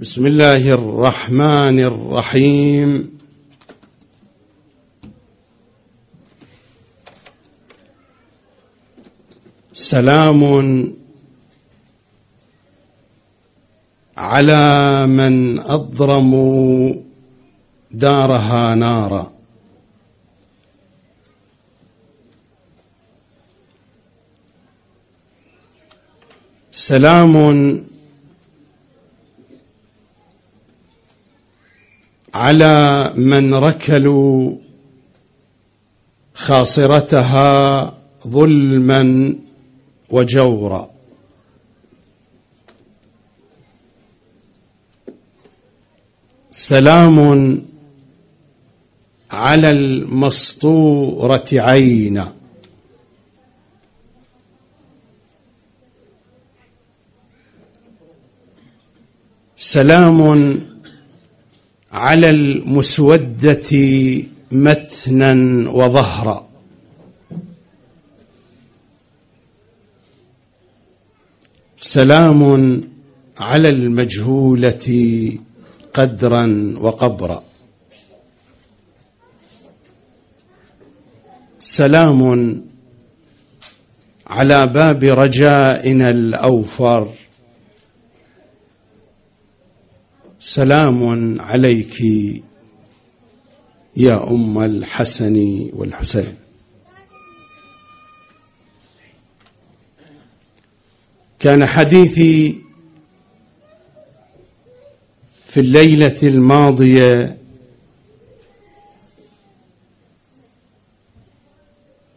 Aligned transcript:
بسم 0.00 0.26
الله 0.26 0.64
الرحمن 0.72 1.80
الرحيم. 1.80 3.20
سلام 9.74 10.40
على 14.16 15.06
من 15.06 15.58
اضرموا 15.60 16.94
دارها 17.90 18.74
نارا. 18.74 19.32
سلام 26.72 27.89
على 32.34 33.12
من 33.16 33.54
ركلوا 33.54 34.56
خاصرتها 36.34 37.94
ظلما 38.28 39.34
وجورا. 40.10 40.90
سلام 46.50 47.62
على 49.30 49.70
المسطورة 49.70 51.48
عينا. 51.52 52.32
سلام 59.56 60.69
على 61.92 62.30
المسودة 62.30 63.70
متنا 64.52 65.32
وظهرا. 65.70 66.48
سلام 71.76 72.80
على 73.38 73.68
المجهولة 73.68 74.86
قدرا 75.94 76.74
وقبرا. 76.78 77.42
سلام 81.60 82.20
على 84.26 84.66
باب 84.66 85.04
رجائنا 85.04 86.10
الأوفر. 86.10 87.08
سلام 90.40 91.40
عليك 91.40 92.00
يا 93.96 94.30
أم 94.30 94.58
الحسن 94.58 95.36
والحسين. 95.72 96.36
كان 101.38 101.66
حديثي 101.66 102.58
في 105.46 105.60
الليلة 105.60 106.18
الماضية 106.22 107.38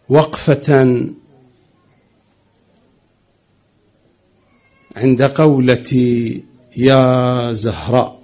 وقفة 0.10 1.00
عند 4.96 5.24
قولتي 5.24 6.44
يا 6.78 7.54
زهراء. 7.54 8.24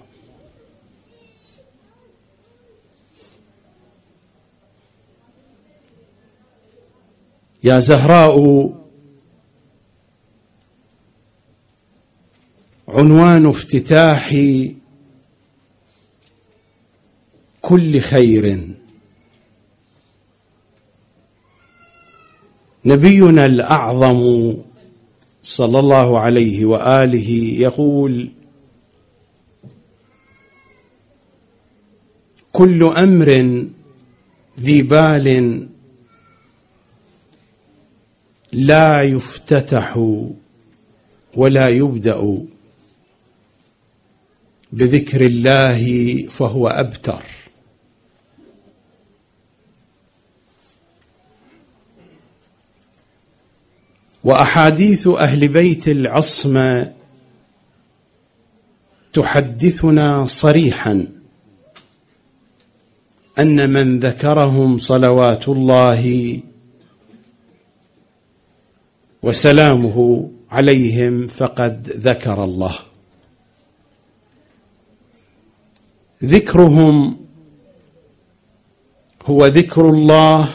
يا 7.64 7.80
زهراء 7.80 8.70
عنوان 12.88 13.46
افتتاح 13.46 14.36
كل 17.62 18.00
خير. 18.00 18.68
نبينا 22.86 23.46
الأعظم 23.46 24.54
صلى 25.44 25.80
الله 25.80 26.20
عليه 26.20 26.66
وآله 26.66 27.30
يقول 27.60 28.39
كل 32.52 32.84
أمر 32.84 33.30
ذي 34.60 34.82
بال 34.82 35.68
لا 38.52 39.04
يفتتح 39.04 39.98
ولا 41.36 41.70
يبدأ 41.70 42.46
بذكر 44.72 45.26
الله 45.26 46.16
فهو 46.28 46.68
أبتر. 46.68 47.24
وأحاديث 54.24 55.08
أهل 55.08 55.48
بيت 55.48 55.88
العصمة 55.88 56.94
تحدثنا 59.14 60.26
صريحا. 60.26 61.19
أن 63.40 63.70
من 63.70 64.00
ذكرهم 64.00 64.78
صلوات 64.78 65.50
الله 65.50 66.40
وسلامه 69.24 70.30
عليهم 70.52 71.28
فقد 71.28 71.88
ذكر 71.88 72.44
الله. 72.44 72.76
ذكرهم 76.24 77.18
هو 79.26 79.46
ذكر 79.46 79.90
الله 79.90 80.50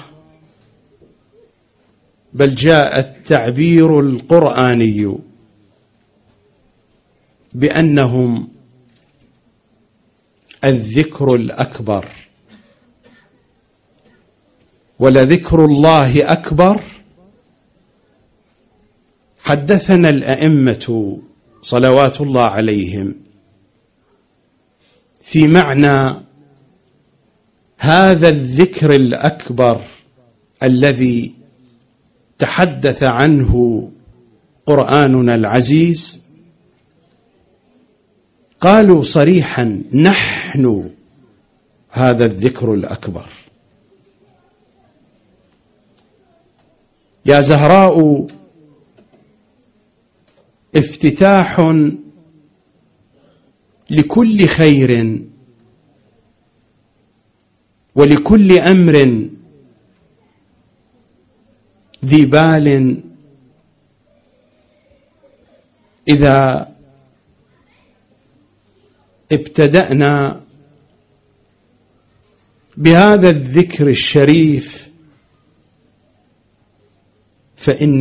بل 2.32 2.54
جاء 2.54 2.98
التعبير 2.98 4.00
القرآني 4.00 5.18
بأنهم 7.52 8.48
الذكر 10.64 11.34
الأكبر. 11.34 12.23
ولذكر 14.98 15.64
الله 15.64 16.32
أكبر. 16.32 16.80
حدثنا 19.38 20.08
الأئمة 20.08 21.18
صلوات 21.62 22.20
الله 22.20 22.42
عليهم 22.42 23.14
في 25.22 25.48
معنى 25.48 26.14
هذا 27.78 28.28
الذكر 28.28 28.94
الأكبر 28.94 29.80
الذي 30.62 31.34
تحدث 32.38 33.02
عنه 33.02 33.82
قرآننا 34.66 35.34
العزيز. 35.34 36.24
قالوا 38.60 39.02
صريحا 39.02 39.82
نحن 39.94 40.90
هذا 41.90 42.24
الذكر 42.24 42.74
الأكبر. 42.74 43.28
يا 47.26 47.40
زهراء 47.40 48.26
افتتاح 50.76 51.74
لكل 53.90 54.46
خير 54.46 55.20
ولكل 57.94 58.58
أمر 58.58 59.28
ذي 62.04 62.26
بال. 62.26 63.00
إذا 66.08 66.68
ابتدأنا 69.32 70.44
بهذا 72.76 73.30
الذكر 73.30 73.88
الشريف 73.88 74.83
فإن 77.64 77.98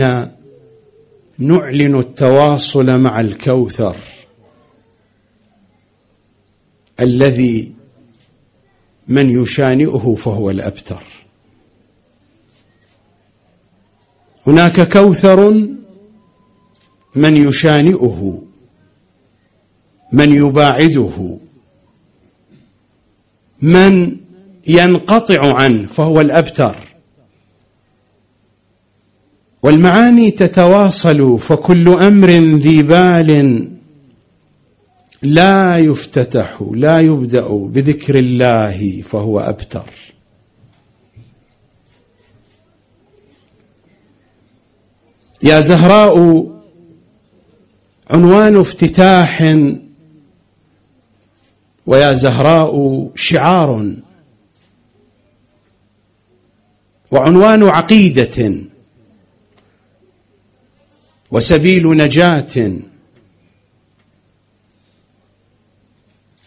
نعلن 1.38 2.00
التواصل 2.00 2.98
مع 3.00 3.21
الكوثر 3.21 3.95
الذي 7.00 7.74
من 9.07 9.30
يشانئه 9.42 10.15
فهو 10.15 10.50
الأبتر. 10.50 11.04
هناك 14.48 14.89
كوثر 14.94 15.68
من 17.16 17.38
يشانئه 17.38 18.42
من 20.12 20.31
يباعده 20.31 21.38
من 23.62 24.18
ينقطع 24.68 25.56
عنه 25.56 25.88
فهو 25.88 26.21
الأبتر. 26.21 26.93
والمعاني 29.63 30.31
تتواصل 30.31 31.39
فكل 31.39 31.89
أمر 31.89 32.30
ذي 32.57 32.83
بال 32.83 33.69
لا 35.21 35.77
يفتتح 35.77 36.63
لا 36.71 37.00
يبدأ 37.00 37.48
بذكر 37.48 38.15
الله 38.19 39.01
فهو 39.01 39.39
أبتر. 39.39 40.13
يا 45.44 45.60
زهراء 45.60 46.45
عنوان 48.09 48.56
افتتاح 48.56 49.57
ويا 51.86 52.13
زهراء 52.13 53.12
شعار 53.16 53.94
وعنوان 57.12 57.63
عقيدة. 57.63 58.54
وسبيل 61.33 61.97
نجاة. 61.97 62.71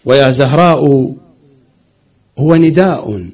ويا 0.05 0.31
زهراء 0.31 1.13
هو 2.39 2.57
نداء. 2.57 3.31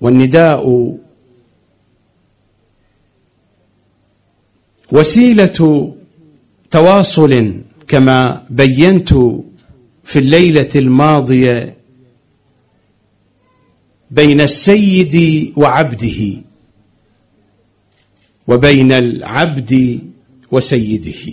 والنداء 0.00 0.96
وسيلة 4.92 5.92
تواصل 6.70 7.60
كما 7.88 8.46
بينت 8.50 9.14
في 10.04 10.18
الليلة 10.18 10.70
الماضية 10.76 11.76
بين 14.10 14.40
السيد 14.40 15.16
وعبده. 15.56 16.42
وبين 18.52 18.92
العبد 18.92 20.00
وسيده. 20.50 21.32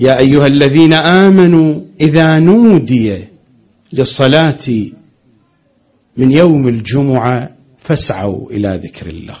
يا 0.00 0.18
أيها 0.18 0.46
الذين 0.46 0.92
آمنوا 0.92 1.80
إذا 2.00 2.38
نودي 2.38 3.24
للصلاة 3.92 4.66
من 6.16 6.32
يوم 6.32 6.68
الجمعة 6.68 7.56
فاسعوا 7.78 8.50
إلى 8.50 8.80
ذكر 8.84 9.06
الله. 9.06 9.36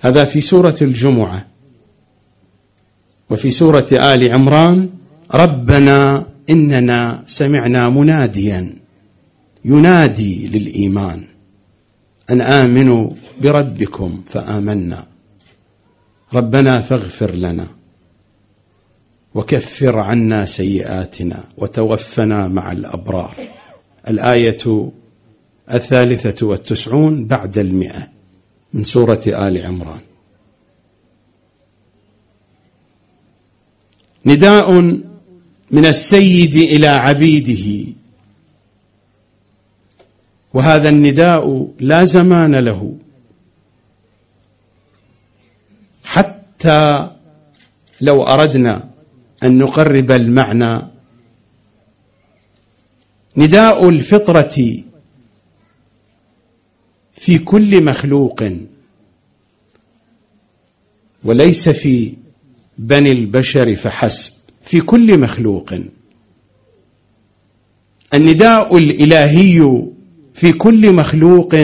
هذا 0.00 0.24
في 0.24 0.40
سورة 0.40 0.76
الجمعة 0.82 1.46
وفي 3.30 3.50
سورة 3.50 3.88
آل 3.92 4.32
عمران 4.32 4.90
ربنا 5.34 6.26
إننا 6.50 7.24
سمعنا 7.26 7.88
مناديا 7.88 8.74
ينادي 9.64 10.48
للإيمان. 10.48 11.27
أن 12.30 12.40
آمنوا 12.40 13.10
بربكم 13.40 14.22
فآمنا. 14.26 15.06
ربنا 16.34 16.80
فاغفر 16.80 17.30
لنا 17.30 17.68
وكفر 19.34 19.98
عنا 19.98 20.44
سيئاتنا 20.44 21.44
وتوفنا 21.56 22.48
مع 22.48 22.72
الأبرار. 22.72 23.34
الآية 24.08 24.90
الثالثة 25.72 26.46
والتسعون 26.46 27.24
بعد 27.24 27.58
المئة 27.58 28.08
من 28.72 28.84
سورة 28.84 29.22
آل 29.26 29.66
عمران. 29.66 30.00
نداء 34.26 34.72
من 35.70 35.86
السيد 35.86 36.56
إلى 36.56 36.86
عبيده 36.86 37.94
وهذا 40.54 40.88
النداء 40.88 41.68
لا 41.80 42.04
زمان 42.04 42.54
له. 42.56 42.96
حتى 46.04 47.10
لو 48.00 48.22
أردنا 48.22 48.90
أن 49.42 49.58
نقرب 49.58 50.10
المعنى 50.10 50.80
نداء 53.36 53.88
الفطرة 53.88 54.82
في 57.16 57.38
كل 57.38 57.84
مخلوق 57.84 58.44
وليس 61.24 61.68
في 61.68 62.16
بني 62.78 63.12
البشر 63.12 63.74
فحسب 63.76 64.32
في 64.62 64.80
كل 64.80 65.18
مخلوق. 65.18 65.74
النداء 68.14 68.76
الإلهي 68.76 69.88
في 70.38 70.52
كل 70.52 70.92
مخلوق 70.92 71.54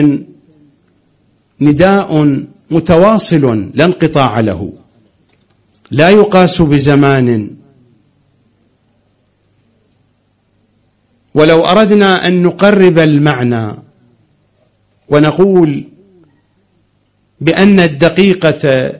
نداء 1.61 2.43
متواصل 2.71 3.71
لا 3.73 3.85
انقطاع 3.85 4.39
له. 4.39 4.73
لا 5.91 6.09
يقاس 6.09 6.61
بزمان. 6.61 7.55
ولو 11.33 11.65
أردنا 11.65 12.27
أن 12.27 12.43
نقرب 12.43 12.99
المعنى 12.99 13.75
ونقول 15.09 15.83
بأن 17.41 17.79
الدقيقة 17.79 18.91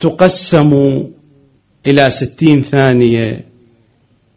تقسم 0.00 1.02
إلى 1.86 2.10
ستين 2.10 2.62
ثانية 2.62 3.44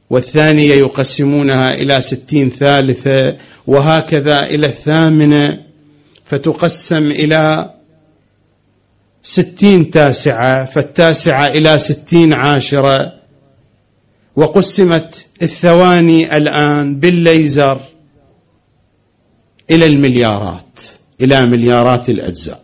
والثانية 0.10 0.74
يقسمونها 0.74 1.74
إلى 1.74 2.02
ستين 2.02 2.50
ثالثة 2.50 3.38
وهكذا 3.68 4.44
إلى 4.44 4.68
الثامنة 4.68 5.66
فتقسم 6.26 7.12
إلى 7.12 7.74
ستين 9.24 9.92
تاسعة 9.92 10.66
فالتاسعة 10.66 11.48
إلى 11.48 11.80
ستين 11.80 12.34
عاشرة 12.34 13.14
وقسمت 14.36 15.30
الثواني 15.42 16.38
الآن 16.38 17.00
بالليزر 17.00 17.82
إلى 19.72 19.86
المليارات 19.86 20.80
إلى 21.22 21.46
مليارات 21.46 22.10
الأجزاء. 22.10 22.64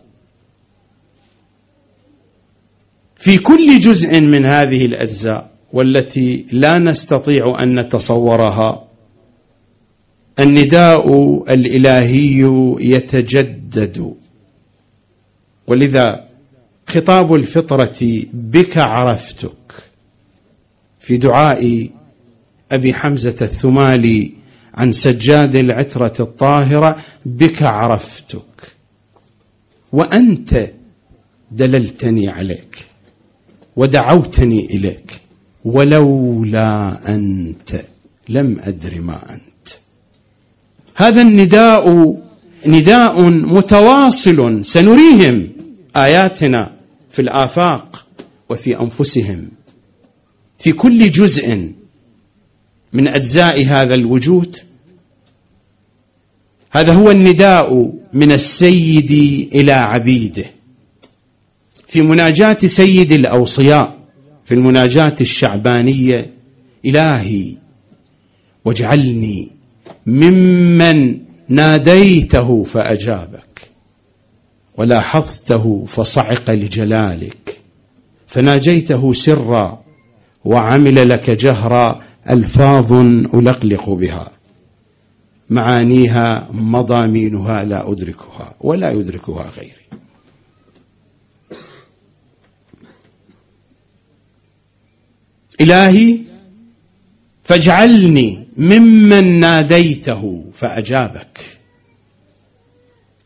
في 3.16 3.38
كل 3.38 3.80
جزء 3.80 4.20
من 4.20 4.44
هذه 4.44 4.84
الأجزاء 4.86 5.55
والتي 5.72 6.46
لا 6.52 6.78
نستطيع 6.78 7.62
أن 7.62 7.80
نتصورها. 7.80 8.86
النداء 10.40 11.08
الإلهي 11.52 12.40
يتجدد. 12.80 14.14
ولذا 15.66 16.28
خطاب 16.86 17.34
الفطرة 17.34 18.26
بك 18.32 18.78
عرفتك. 18.78 19.72
في 21.00 21.16
دعاء 21.16 21.90
أبي 22.72 22.94
حمزة 22.94 23.36
الثمالي 23.42 24.32
عن 24.74 24.92
سجاد 24.92 25.56
العترة 25.56 26.14
الطاهرة 26.20 26.96
بك 27.26 27.62
عرفتك. 27.62 28.72
وأنت 29.92 30.70
دللتني 31.50 32.28
عليك 32.28 32.86
ودعوتني 33.76 34.66
إليك. 34.66 35.25
ولولا 35.66 37.00
أنت 37.14 37.80
لم 38.28 38.58
أدر 38.60 39.00
ما 39.00 39.34
أنت. 39.34 39.68
هذا 40.94 41.22
النداء 41.22 42.16
نداء 42.66 43.22
متواصل 43.30 44.64
سنريهم 44.64 45.48
آياتنا 45.96 46.72
في 47.10 47.22
الآفاق 47.22 48.06
وفي 48.48 48.80
أنفسهم. 48.80 49.48
في 50.58 50.72
كل 50.72 51.10
جزء 51.10 51.72
من 52.92 53.08
أجزاء 53.08 53.64
هذا 53.64 53.94
الوجود 53.94 54.56
هذا 56.70 56.92
هو 56.92 57.10
النداء 57.10 57.92
من 58.12 58.32
السيد 58.32 59.10
إلى 59.54 59.72
عبيده. 59.72 60.46
في 61.88 62.02
مناجاة 62.02 62.58
سيد 62.66 63.12
الأوصياء 63.12 63.95
في 64.46 64.54
المناجاة 64.54 65.14
الشعبانية 65.20 66.30
إلهي 66.84 67.56
واجعلني 68.64 69.50
ممن 70.06 71.18
ناديته 71.48 72.64
فأجابك 72.64 73.70
ولاحظته 74.76 75.84
فصعق 75.88 76.50
لجلالك 76.50 77.60
فناجيته 78.26 79.12
سرا 79.12 79.82
وعمل 80.44 81.08
لك 81.08 81.30
جهرا 81.30 82.02
ألفاظ 82.30 82.92
ألقلق 83.34 83.90
بها. 83.90 84.30
معانيها 85.50 86.48
مضامينها 86.52 87.64
لا 87.64 87.92
أدركها 87.92 88.54
ولا 88.60 88.90
يدركها 88.90 89.50
غيري. 89.58 89.86
إلهي 95.60 96.20
فاجعلني 97.44 98.46
ممن 98.56 99.40
ناديته 99.40 100.44
فأجابك. 100.54 101.40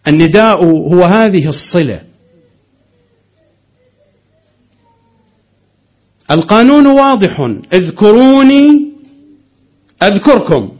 النداء 0.08 0.64
هو 0.64 1.04
هذه 1.04 1.48
الصلة. 1.48 2.02
القانون 6.30 6.86
واضح. 6.86 7.40
اذكروني 7.72 8.92
أذكركم. 10.02 10.72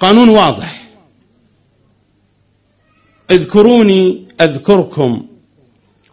قانون 0.00 0.28
واضح. 0.28 0.88
اذكروني 3.30 4.26
أذكركم. 4.40 5.26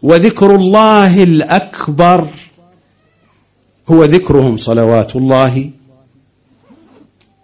وذكر 0.02 0.54
الله 0.54 1.22
الأكبر. 1.22 2.28
هو 3.88 4.04
ذكرهم 4.04 4.56
صلوات 4.56 5.16
الله 5.16 5.70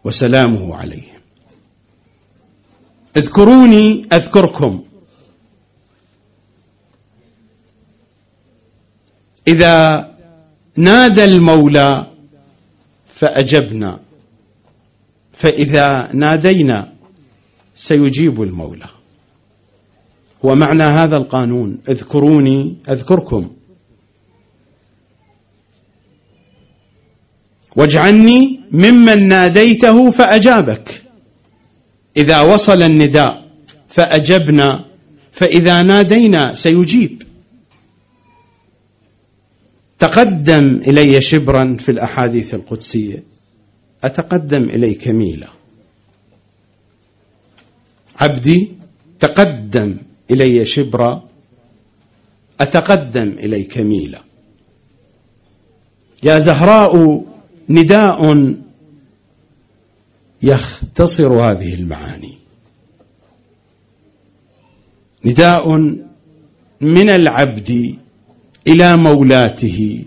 وسلامه 0.04 0.76
عليهم 0.76 1.12
اذكروني 3.16 4.06
أذكركم. 4.12 4.82
إذا 9.48 10.08
نادى 10.76 11.24
المولى 11.24 12.06
فأجبنا 13.14 14.00
فإذا 15.32 16.08
نادينا 16.12 16.92
سيجيب 17.74 18.42
المولى. 18.42 18.86
ومعنى 20.42 20.82
هذا 20.82 21.16
القانون 21.16 21.78
اذكروني 21.88 22.76
أذكركم. 22.88 23.50
واجعلني 27.76 28.60
ممن 28.70 29.28
ناديته 29.28 30.10
فأجابك. 30.10 31.02
إذا 32.16 32.40
وصل 32.40 32.82
النداء 32.82 33.48
فأجبنا 33.88 34.84
فإذا 35.32 35.82
نادينا 35.82 36.54
سيجيب. 36.54 37.22
تقدم 39.98 40.80
إلي 40.86 41.20
شبرا 41.20 41.76
في 41.80 41.90
الأحاديث 41.90 42.54
القدسية. 42.54 43.22
أتقدم 44.04 44.62
إليك 44.62 45.08
ميلا 45.08 45.48
عبدي 48.20 48.72
تقدم 49.20 49.96
إلي 50.30 50.66
شبرا. 50.66 51.22
أتقدم 52.60 53.28
إليك 53.38 53.78
ميلا 53.78 54.22
يا 56.22 56.38
زهراء 56.38 57.24
نداء 57.68 58.54
يختصر 60.42 61.32
هذه 61.32 61.74
المعاني. 61.74 62.38
نداء 65.24 65.76
من 66.80 67.10
العبد 67.10 67.98
إلى 68.66 68.96
مولاته 68.96 70.04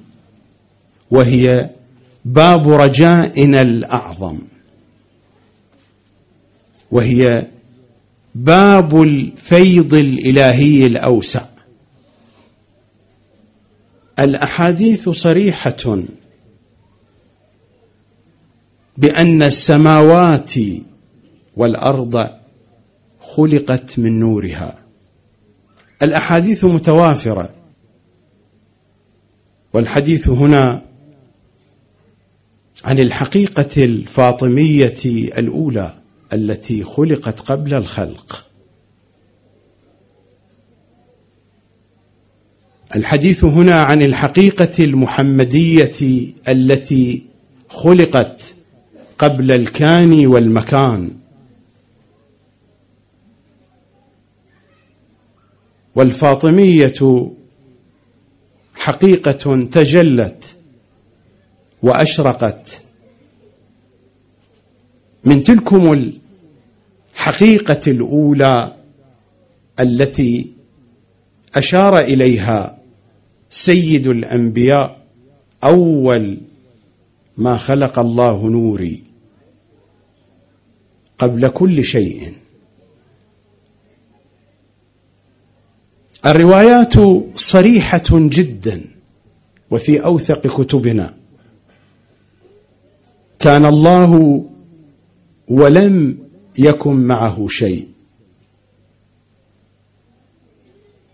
وهي 1.12 1.70
باب 2.26 2.70
رجائنا 2.70 3.62
الأعظم. 3.62 4.40
وهي 6.92 7.48
باب 8.36 9.02
الفيض 9.02 9.94
الإلهي 9.94 10.88
الأوسع. 10.88 11.46
الأحاديث 14.20 15.10
صريحة 15.10 15.98
بأن 18.98 19.44
السماوات 19.44 20.54
والأرض 21.58 22.30
خلقت 23.20 24.00
من 24.00 24.20
نورها. 24.20 24.80
الأحاديث 26.04 26.66
متوافرة. 26.66 27.54
والحديث 29.74 30.30
هنا 30.30 30.82
عن 32.84 33.00
الحقيقة 33.00 33.84
الفاطمية 33.86 34.98
الأولى 35.38 35.98
التي 36.34 36.84
خلقت 36.84 37.40
قبل 37.40 37.74
الخلق. 37.74 38.46
الحديث 42.96 43.44
هنا 43.44 43.82
عن 43.82 44.02
الحقيقة 44.02 44.84
المحمدية 44.84 46.32
التي 46.48 47.26
خلقت 47.70 48.55
قبل 49.18 49.52
الكان 49.52 50.28
والمكان. 50.28 51.12
والفاطمية 55.96 57.32
حقيقة 58.76 59.66
تجلت 59.72 60.56
وأشرقت. 61.84 62.82
من 65.24 65.44
تلكم 65.44 66.14
الحقيقة 67.16 67.80
الأولى 67.92 68.76
التي 69.80 70.52
أشار 71.56 72.00
إليها 72.00 72.78
سيد 73.50 74.08
الأنبياء 74.08 75.06
أول 75.64 76.38
ما 77.38 77.58
خلق 77.58 78.00
الله 78.00 78.50
نوري 78.50 79.04
قبل 81.18 81.48
كل 81.48 81.84
شيء. 81.84 82.34
الروايات 86.26 86.94
صريحة 87.36 88.10
جدا 88.12 88.82
وفي 89.72 90.06
أوثق 90.06 90.48
كتبنا. 90.48 91.14
كان 93.40 93.66
الله 93.66 94.44
ولم 95.48 96.18
يكن 96.60 96.96
معه 96.96 97.48
شيء. 97.48 97.88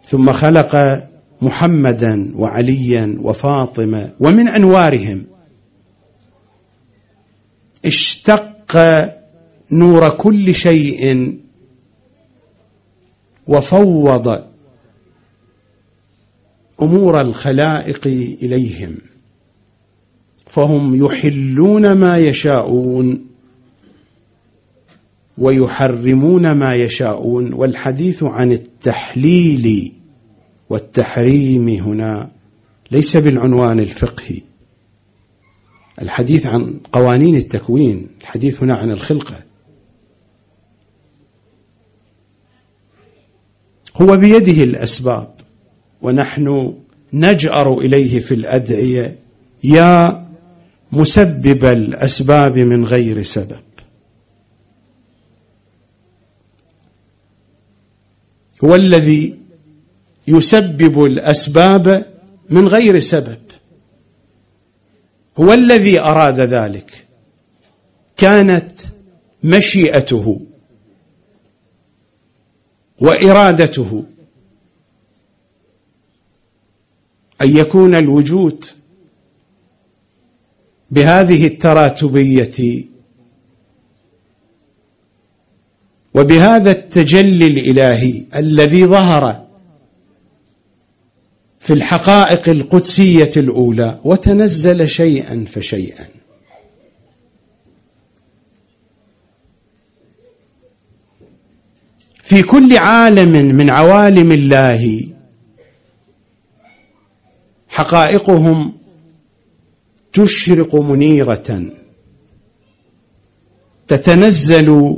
ثم 0.06 0.32
خلق 0.32 1.04
محمدا 1.42 2.32
وعليا 2.36 3.18
وفاطمة 3.22 4.14
ومن 4.20 4.48
أنوارهم. 4.48 5.31
اشتق 7.86 8.78
نور 9.72 10.10
كل 10.10 10.54
شيء 10.56 11.38
وفوض 13.48 14.44
أمور 16.82 17.22
الخلائق 17.22 18.08
إليهم 18.42 18.98
فهم 20.46 21.06
يحلون 21.06 21.92
ما 21.92 22.18
يشاءون 22.18 23.26
ويحرمون 25.38 26.52
ما 26.52 26.76
يشاءون 26.76 27.54
والحديث 27.54 28.24
عن 28.24 28.52
التحليل 28.52 29.94
والتحريم 30.70 31.70
هنا 31.70 32.32
ليس 32.92 33.18
بالعنوان 33.18 33.80
الفقهي 33.80 34.42
الحديث 36.02 36.46
عن 36.46 36.80
قوانين 36.92 37.36
التكوين 37.36 38.08
الحديث 38.22 38.64
هنا 38.64 38.76
عن 38.76 38.92
الخلقة. 38.92 39.44
هو 43.96 44.18
بيده 44.18 44.64
الأسباب 44.64 45.34
ونحن 46.02 46.76
نجأر 47.14 47.78
إليه 47.78 48.20
في 48.20 48.34
الأدعية 48.34 49.16
يا 49.64 50.28
مسبب 50.92 51.66
الأسباب 51.66 52.58
من 52.58 52.86
غير 52.86 53.22
سبب. 53.22 53.62
هو 58.64 58.76
الذي 58.76 59.40
يسبب 60.28 61.04
الأسباب 61.04 62.06
من 62.50 62.68
غير 62.68 63.00
سبب. 63.00 63.38
هو 65.42 65.54
الذي 65.54 66.00
أراد 66.00 66.40
ذلك. 66.40 67.08
كانت 68.18 68.72
مشيئته 69.44 70.42
وإرادته 73.02 74.04
أن 77.42 77.58
يكون 77.58 77.96
الوجود 77.96 78.66
بهذه 80.92 81.48
التراتبية 81.48 82.86
وبهذا 86.14 86.72
التجلي 86.72 87.48
الإلهي 87.48 88.24
الذي 88.36 88.86
ظهر 88.86 89.48
في 91.62 91.74
الحقائق 91.74 92.50
القدسية 92.50 93.30
الأولى 93.38 94.00
وتنزل 94.04 94.90
شيئا 94.90 95.46
فشيئا. 95.48 96.08
في 102.24 102.44
كل 102.44 102.78
عالم 102.78 103.56
من 103.56 103.70
عوالم 103.70 104.32
الله 104.32 105.08
حقائقهم 107.70 108.74
تشرق 110.14 110.76
منيرة. 110.76 111.72
تتنزل 113.88 114.98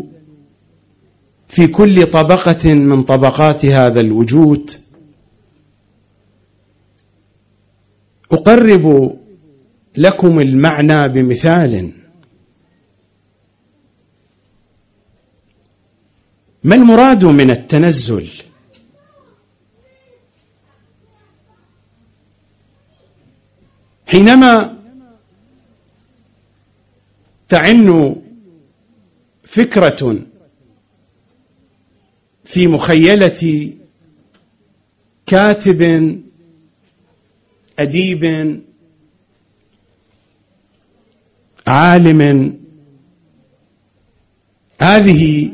في 1.47 1.67
كل 1.67 2.05
طبقة 2.05 2.73
من 2.73 3.03
طبقات 3.03 3.65
هذا 3.65 3.99
الوجود 3.99 4.82
أقرب 8.33 9.17
لكم 9.97 10.39
المعنى 10.39 11.09
بمثال. 11.09 11.91
ما 16.63 16.75
المراد 16.75 17.25
من 17.25 17.51
التنزل؟ 17.51 18.29
حينما 24.07 24.77
تعن 27.49 28.15
فكرة 29.43 30.19
في 32.45 32.67
مخيلة 32.67 33.73
كاتب 35.25 35.81
أديب 37.79 38.23
عالم. 41.67 42.59
هذه 44.81 45.51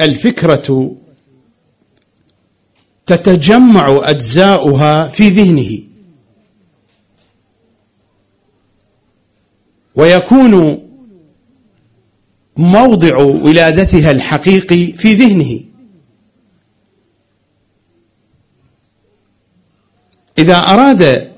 الفكرة 0.00 0.96
تتجمع 3.06 4.00
أجزاؤها 4.02 5.08
في 5.08 5.28
ذهنه. 5.28 5.78
ويكون 9.94 10.82
موضع 12.56 13.16
ولادتها 13.16 14.10
الحقيقي 14.10 14.86
في 14.92 15.14
ذهنه. 15.14 15.60
إذا 20.38 20.56
أراد 20.56 21.31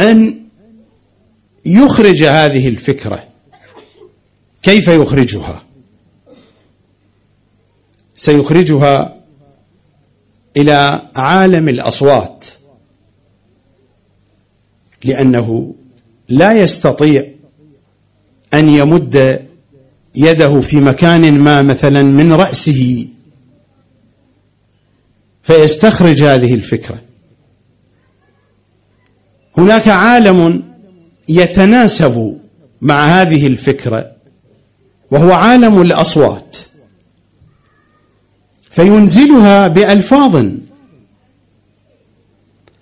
أن 0.00 0.42
يخرج 1.66 2.22
هذه 2.24 2.68
الفكرة. 2.68 3.28
كيف 4.62 4.88
يخرجها؟ 4.88 5.62
سيخرجها 8.16 9.16
إلى 10.56 11.02
عالم 11.16 11.68
الأصوات 11.68 12.46
لأنه 15.04 15.74
لا 16.28 16.52
يستطيع 16.52 17.26
أن 18.54 18.68
يمد 18.68 19.46
يده 20.14 20.60
في 20.60 20.76
مكان 20.80 21.38
ما 21.38 21.62
مثلا 21.62 22.02
من 22.02 22.32
رأسه 22.32 23.08
فيستخرج 25.42 26.22
هذه 26.22 26.54
الفكرة. 26.54 26.98
هناك 29.58 29.88
عالم 29.88 30.62
يتناسب 31.28 32.38
مع 32.80 33.06
هذه 33.06 33.46
الفكرة 33.46 34.12
وهو 35.10 35.32
عالم 35.32 35.82
الأصوات. 35.82 36.58
فينزلها 38.70 39.68
بألفاظ. 39.68 40.46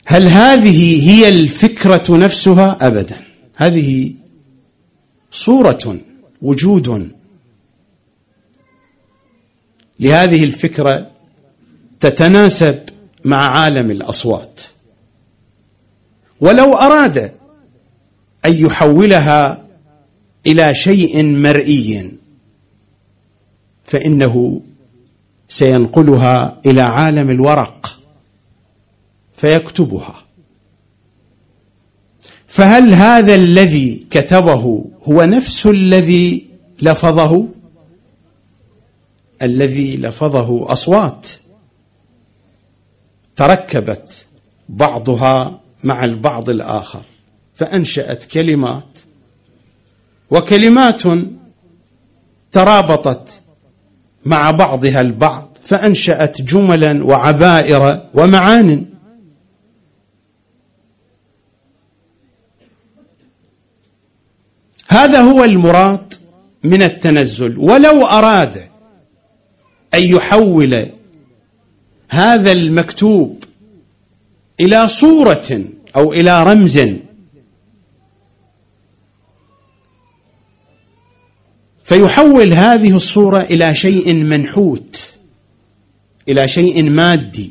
هل 0.07 0.29
هذه 0.29 1.11
هي 1.11 1.29
الفكرة 1.29 2.16
نفسها؟ 2.16 2.79
ابدا. 2.81 3.16
هذه 3.57 4.14
صورة 5.33 5.99
وجود. 6.42 7.12
لهذه 10.01 10.44
الفكرة 10.44 11.11
تتناسب 12.01 12.79
مع 13.25 13.37
عالم 13.37 13.90
الأصوات. 13.90 14.62
ولو 16.44 16.74
أراد 16.74 17.18
أن 18.44 18.52
يحولها 18.52 19.64
إلى 20.46 20.74
شيء 20.74 21.22
مرئي 21.24 22.12
فإنه 23.85 24.61
سينقلها 25.48 26.61
إلى 26.66 26.83
عالم 26.83 27.30
الورق 27.30 28.00
فيكتبها. 29.37 30.14
فهل 32.46 32.94
هذا 32.94 33.35
الذي 33.35 34.07
كتبه 34.11 34.85
هو 35.02 35.24
نفس 35.24 35.66
الذي 35.66 36.46
لفظه؟ 36.83 37.48
الذي 39.42 39.96
لفظه 39.96 40.72
أصوات 40.72 41.30
تركبت 43.37 44.26
بعضها 44.68 45.63
مع 45.85 46.05
البعض 46.05 46.51
الآخر 46.51 47.03
فأنشأت 47.55 48.25
كلمات 48.25 48.99
وكلمات 50.31 51.03
ترابطت 52.53 53.40
مع 54.25 54.51
بعضها 54.51 55.01
البعض 55.01 55.59
فأنشأت 55.64 56.42
جملا 56.42 57.05
وعبائر 57.05 58.11
ومعان. 58.14 58.87
هذا 64.88 65.20
هو 65.20 65.44
المراد 65.44 66.14
من 66.64 66.83
التنزل 66.83 67.59
ولو 67.59 68.07
أراد 68.07 68.68
أن 69.94 70.03
يحول 70.03 70.87
هذا 72.09 72.53
المكتوب 72.53 73.43
إلى 74.61 74.88
صورة 74.88 75.64
أو 75.97 76.12
إلى 76.12 76.43
رمز. 76.43 76.81
فيحول 81.85 82.53
هذه 82.53 82.97
الصورة 82.97 83.40
إلى 83.40 83.75
شيء 83.75 84.14
منحوت 84.14 85.14
إلى 86.29 86.49
شيء 86.49 86.90
مادي 86.90 87.51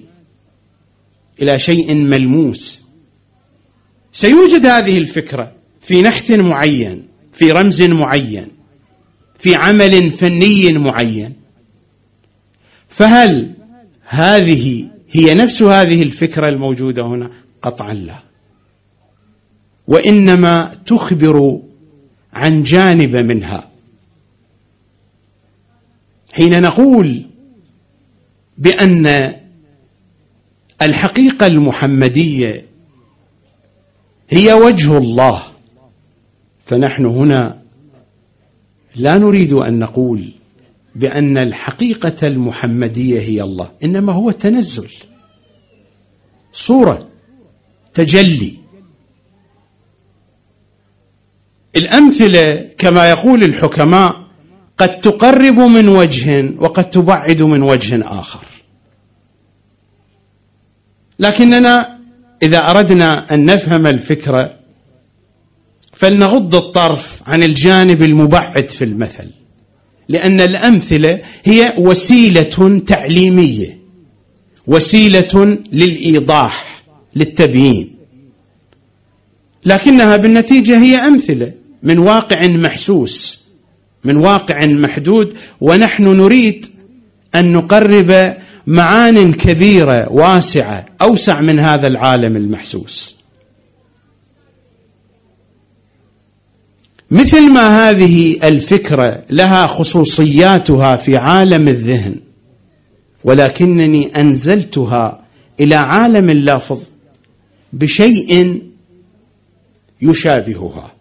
إلى 1.42 1.60
شيء 1.60 1.94
ملموس. 1.94 2.84
سيوجد 4.13 4.66
هذه 4.66 4.98
الفكرة 4.98 5.52
في 5.82 6.02
نحت 6.02 6.32
معين 6.32 7.08
في 7.34 7.52
رمز 7.52 7.82
معين 7.82 8.48
في 9.39 9.56
عمل 9.56 10.12
فني 10.12 10.74
معين. 10.74 11.34
فهل 12.89 13.54
هذه 14.02 14.92
هي 15.13 15.34
نفس 15.34 15.62
هذه 15.62 16.04
الفكرة 16.04 16.49
الموجودة 16.49 17.04
هنا 17.04 17.30
قطعا 17.62 17.93
لا. 17.93 18.19
وإنما 19.88 20.76
تخبر 20.86 21.60
عن 22.34 22.63
جانب 22.63 23.15
منها. 23.15 23.69
حين 26.32 26.62
نقول 26.62 27.21
بأن 28.58 29.34
الحقيقة 30.82 31.47
المحمدية 31.47 32.65
هي 34.30 34.54
وجه 34.54 34.97
الله 34.97 35.43
فنحن 36.65 37.06
هنا 37.06 37.62
لا 38.95 39.17
نريد 39.17 39.54
أن 39.54 39.80
نقول 39.80 40.30
بأن 40.95 41.38
الحقيقة 41.38 42.27
المحمدية 42.27 43.19
هي 43.19 43.41
الله 43.41 43.71
إنما 43.84 44.13
هو 44.13 44.32
تنزل 44.32 44.89
صورة 46.51 47.10
تجلي. 47.93 48.58
الأمثلة 51.75 52.69
كما 52.77 53.10
يقول 53.10 53.43
الحكماء 53.43 54.23
قد 54.77 54.99
تقرب 55.01 55.60
من 55.60 55.88
وجه 55.88 56.53
وقد 56.58 56.91
تبعد 56.91 57.41
من 57.41 57.63
وجه 57.63 58.19
آخر. 58.19 58.45
لكننا 61.19 61.99
إذا 62.43 62.58
أردنا 62.58 63.34
أن 63.34 63.45
نفهم 63.45 63.88
الفكرة 63.88 64.60
فلنغض 65.93 66.56
الطرف 66.56 67.29
عن 67.29 67.43
الجانب 67.43 68.01
المبعد 68.01 68.69
في 68.69 68.84
المثل. 68.84 69.42
لأن 70.10 70.42
الأمثلة 70.42 71.20
هي 71.44 71.74
وسيلة 71.78 72.82
تعليمية 72.88 73.78
وسيلة 74.68 75.58
للإيضاح 75.72 76.84
للتبيين. 77.16 77.96
لكنها 79.66 80.18
بالنتيجة 80.18 80.78
هي 80.78 80.96
أمثلة 80.96 81.52
من 81.84 81.98
واقع 82.00 82.48
محسوس 82.48 83.44
من 84.04 84.18
واقع 84.18 84.66
محدود 84.66 85.38
ونحن 85.62 86.04
نريد 86.04 86.66
أن 87.36 87.54
نقرب 87.54 88.36
معان 88.68 89.34
كبيرة 89.34 90.12
واسعة 90.12 90.86
أوسع 91.02 91.42
من 91.42 91.60
هذا 91.60 91.88
العالم 91.88 92.38
المحسوس. 92.38 93.23
مثل 97.13 97.52
ما 97.52 97.89
هذه 97.89 98.39
الفكرة 98.47 99.23
لها 99.30 99.67
خصوصياتها 99.67 100.95
في 100.95 101.17
عالم 101.17 101.67
الذهن 101.67 102.15
ولكنني 103.23 104.15
أنزلتها 104.15 105.23
إلى 105.60 105.76
عالم 105.76 106.30
اللافظ 106.30 106.82
بشيء 107.73 108.62
يشابهها. 110.02 110.91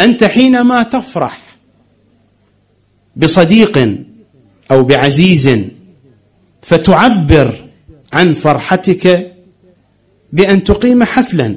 أنت 0.00 0.24
حينما 0.24 0.82
تفرح 0.82 1.40
بصديق 3.16 3.96
أو 4.70 4.84
بعزيز 4.84 5.58
فتعبر 6.62 7.68
عن 8.12 8.32
فرحتك 8.32 9.34
بأن 10.32 10.64
تقيم 10.64 11.04
حفلا 11.04 11.56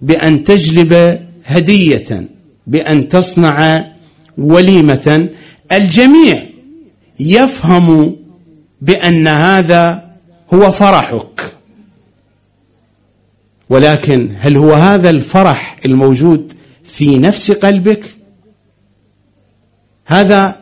بأن 0.00 0.44
تجلب 0.44 1.25
هدية 1.46 2.28
بأن 2.66 3.08
تصنع 3.08 3.86
وليمة. 4.38 5.28
الجميع 5.72 6.46
يفهم 7.20 8.16
بأن 8.80 9.28
هذا 9.28 10.10
هو 10.54 10.70
فرحك. 10.70 11.52
ولكن 13.70 14.30
هل 14.38 14.56
هو 14.56 14.72
هذا 14.72 15.10
الفرح 15.10 15.76
الموجود 15.86 16.52
في 16.84 17.18
نفس 17.18 17.52
قلبك؟ 17.52 18.04
هذا 20.06 20.60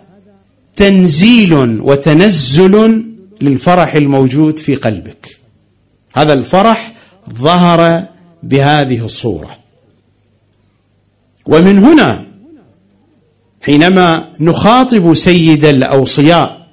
تنزيل 0.76 1.80
وتنزل 1.80 3.04
للفرح 3.40 3.94
الموجود 3.94 4.58
في 4.58 4.74
قلبك. 4.74 5.38
هذا 6.14 6.32
الفرح 6.32 6.92
ظهر 7.30 8.08
بهذه 8.42 9.04
الصورة. 9.04 9.63
ومن 11.46 11.78
هنا 11.78 12.26
حينما 13.62 14.32
نخاطب 14.40 15.14
سيد 15.14 15.64
الأوصياء 15.64 16.68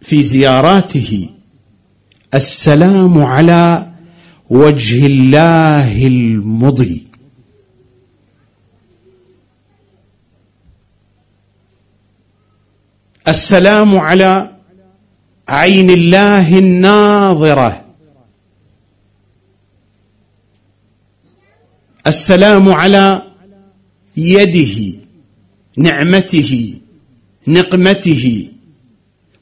في 0.00 0.22
زياراته 0.22 1.30
السلام 2.34 3.18
على 3.22 3.90
وجه 4.50 5.06
الله 5.06 6.06
المضي. 6.06 7.06
السلام 13.28 13.98
على 13.98 14.50
عين 15.48 15.90
الله 15.90 16.58
الناظرة. 16.58 17.84
السلام 22.06 22.68
على 22.68 23.33
يده 24.16 24.98
نعمته 25.76 26.74
نقمته. 27.48 28.48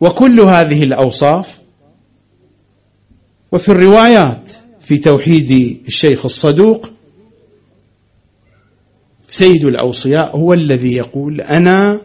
وكل 0.00 0.40
هذه 0.40 0.82
الأوصاف 0.82 1.58
وفي 3.52 3.68
الروايات 3.68 4.52
في 4.80 4.98
توحيد 4.98 5.80
الشيخ 5.86 6.24
الصدوق 6.24 6.90
سيد 9.30 9.64
الأوصياء 9.64 10.36
هو 10.36 10.52
الذي 10.54 10.92
يقول 10.92 11.40
أنا 11.40 12.00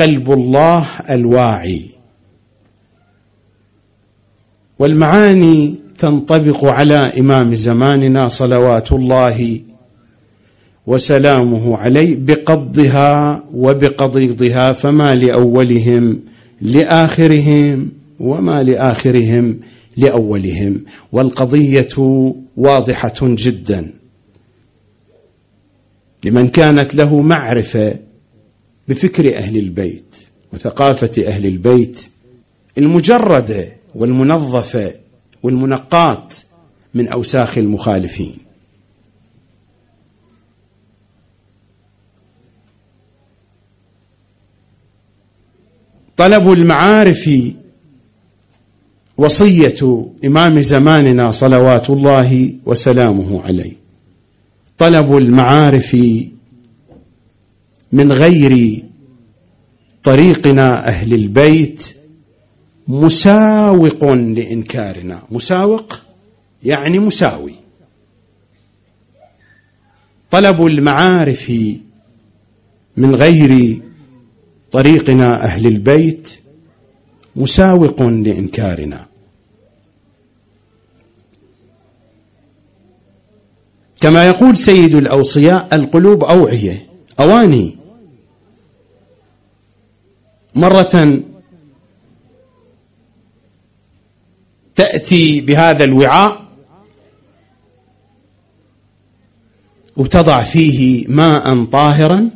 قلب 0.00 0.32
الله 0.32 0.86
الواعي. 1.10 1.90
والمعاني 4.78 5.74
تنطبق 5.98 6.64
على 6.64 7.12
إمام 7.18 7.54
زماننا 7.54 8.28
صلوات 8.28 8.92
الله 8.92 9.60
وسلامه 10.86 11.76
عليه 11.76 12.16
بقضها 12.16 13.44
وبقضيضها 13.54 14.72
فما 14.72 15.14
لأولهم 15.14 16.20
لآخرهم 16.60 17.92
وما 18.20 18.62
لآخرهم 18.62 19.60
لأولهم. 19.96 20.84
والقضية 21.12 21.88
واضحة 22.56 23.14
جدا. 23.22 23.92
لمن 26.24 26.48
كانت 26.48 26.94
له 26.94 27.22
معرفة 27.22 27.94
بفكر 28.88 29.36
أهل 29.36 29.56
البيت 29.56 30.14
وثقافة 30.52 31.26
أهل 31.26 31.46
البيت 31.46 32.06
المجردة 32.78 33.72
والمنظفة 33.94 34.94
والمنقاة 35.42 36.28
من 36.94 37.08
أوساخ 37.08 37.58
المخالفين. 37.58 38.49
طلب 46.20 46.52
المعارف 46.52 47.30
وصية 49.16 50.06
إمام 50.24 50.60
زماننا 50.60 51.30
صلوات 51.30 51.90
الله 51.90 52.54
وسلامه 52.66 53.42
عليه. 53.42 53.72
طلب 54.78 55.16
المعارف 55.16 55.96
من 57.92 58.12
غير 58.12 58.82
طريقنا 60.02 60.88
أهل 60.88 61.14
البيت 61.14 61.96
مساوق 62.88 64.04
لإنكارنا. 64.12 65.22
مساوق 65.30 66.00
يعني 66.62 66.98
مساوي. 66.98 67.54
طلب 70.30 70.66
المعارف 70.66 71.52
من 72.96 73.14
غير 73.14 73.80
طريقنا 74.72 75.44
أهل 75.44 75.66
البيت 75.66 76.40
مساوق 77.36 78.02
لإنكارنا. 78.02 79.06
كما 84.00 84.26
يقول 84.26 84.56
سيد 84.56 84.94
الأوصياء 84.94 85.74
القلوب 85.74 86.24
أوعية 86.24 86.86
أواني. 87.20 87.78
مرة 90.54 91.22
تأتي 94.74 95.40
بهذا 95.40 95.84
الوعاء 95.84 96.44
وتضع 99.96 100.44
فيه 100.44 101.06
ماء 101.08 101.64
طاهرا 101.64 102.30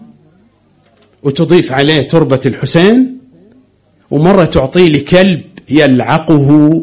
وتضيف 1.25 1.73
عليه 1.73 2.09
تربة 2.09 2.41
الحسين 2.47 3.19
ومرة 4.11 4.45
تعطيه 4.45 4.89
لكلب 4.89 5.43
يلعقه 5.71 6.83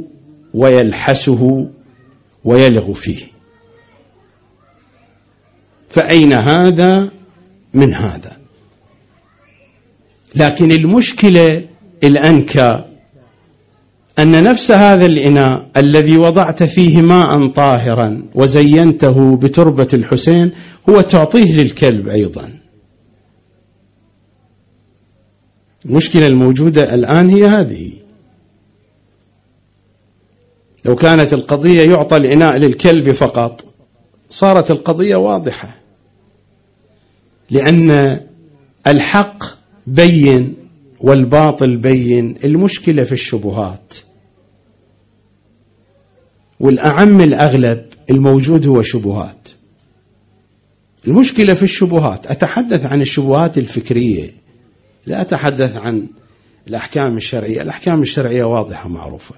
ويلحسه 0.53 1.67
ويلغ 2.43 2.93
فيه. 2.93 3.19
فأين 5.89 6.33
هذا؟ 6.33 7.09
من 7.73 7.93
هذا. 7.93 8.37
لكن 10.35 10.71
المشكلة 10.71 11.65
الأنكى 12.03 12.85
أن 14.19 14.43
نفس 14.43 14.71
هذا 14.71 15.05
الإناء 15.05 15.69
الذي 15.77 16.17
وضعت 16.17 16.63
فيه 16.63 17.01
ماء 17.01 17.47
طاهرا 17.47 18.23
وزينته 18.35 19.37
بتربة 19.37 19.87
الحسين 19.93 20.51
هو 20.89 21.01
تعطيه 21.01 21.53
للكلب 21.53 22.07
أيضا. 22.09 22.60
المشكلة 25.85 26.27
الموجودة 26.27 26.93
الآن 26.93 27.29
هي 27.29 27.45
هذه. 27.45 27.91
لو 30.85 30.95
كانت 30.95 31.33
القضية 31.33 31.81
يعطى 31.91 32.17
الإناء 32.17 32.57
للكلب 32.57 33.11
فقط 33.11 33.65
صارت 34.29 34.71
القضية 34.71 35.15
واضحة. 35.15 35.77
لأن 37.49 38.19
الحق 38.87 39.43
بين 39.87 40.55
والباطل 40.99 41.77
بين 41.77 42.35
المشكلة 42.43 43.03
في 43.03 43.11
الشبهات. 43.11 43.93
والأعم 46.59 47.21
الأغلب 47.21 47.85
الموجود 48.11 48.67
هو 48.67 48.81
شبهات. 48.81 49.49
المشكلة 51.07 51.53
في 51.53 51.63
الشبهات 51.63 52.27
أتحدث 52.27 52.85
عن 52.85 53.01
الشبهات 53.01 53.57
الفكرية. 53.57 54.40
لا 55.05 55.21
أتحدث 55.21 55.77
عن 55.77 56.07
الأحكام 56.67 57.17
الشرعية. 57.17 57.61
الأحكام 57.61 58.01
الشرعية 58.01 58.43
واضحة 58.43 58.89
معروفة 58.89 59.35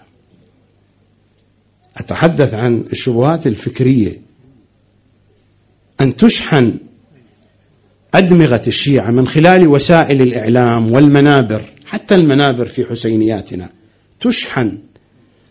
أتحدث 1.98 2.54
عن 2.54 2.86
الشبهات 2.92 3.48
الفكرية. 3.48 4.22
أن 6.02 6.16
تشحن 6.16 6.78
أدمغة 8.14 8.62
الشيعة 8.68 9.12
من 9.12 9.28
خلال 9.28 9.68
وسائل 9.68 10.22
الإعلام 10.22 10.92
والمنابر 10.92 11.62
حتى 11.86 12.16
المنابر 12.16 12.66
في 12.66 12.86
حسينياتنا. 12.86 13.70
تشحن 14.20 14.78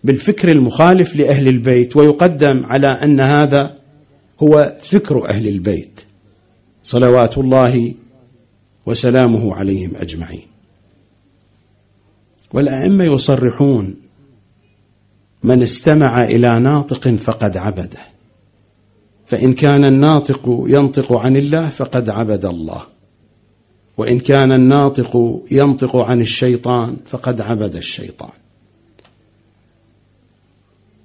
بالفكر 0.05 0.49
المخالف 0.49 1.17
لأهل 1.17 1.49
البيت 1.49 1.97
ويقدم 1.97 2.67
على 2.67 2.87
أن 2.87 3.21
هذا 3.21 3.75
هو 4.43 4.77
فكر 4.83 5.29
أهل 5.29 5.49
البيت. 5.49 6.01
صلوات 6.85 7.39
الله 7.39 7.95
وسلامه 8.87 9.55
عليهم 9.55 9.97
أجمعين. 9.97 10.47
والأئمة 12.53 13.05
يصرحون 13.05 13.97
من 15.43 15.63
استمع 15.63 16.25
إلى 16.25 16.61
ناطق 16.61 17.09
فقد 17.09 17.57
عبده 17.57 18.01
فإن 19.27 19.55
كان 19.55 19.85
الناطق 19.85 20.65
ينطق 20.67 21.13
عن 21.13 21.37
الله 21.37 21.69
فقد 21.69 22.09
عبد 22.09 22.45
الله 22.45 22.83
وإن 23.97 24.19
كان 24.19 24.53
الناطق 24.53 25.43
ينطق 25.51 25.97
عن 25.97 26.21
الشيطان 26.21 26.97
فقد 27.07 27.41
عبد 27.41 27.77
الشيطان. 27.77 28.31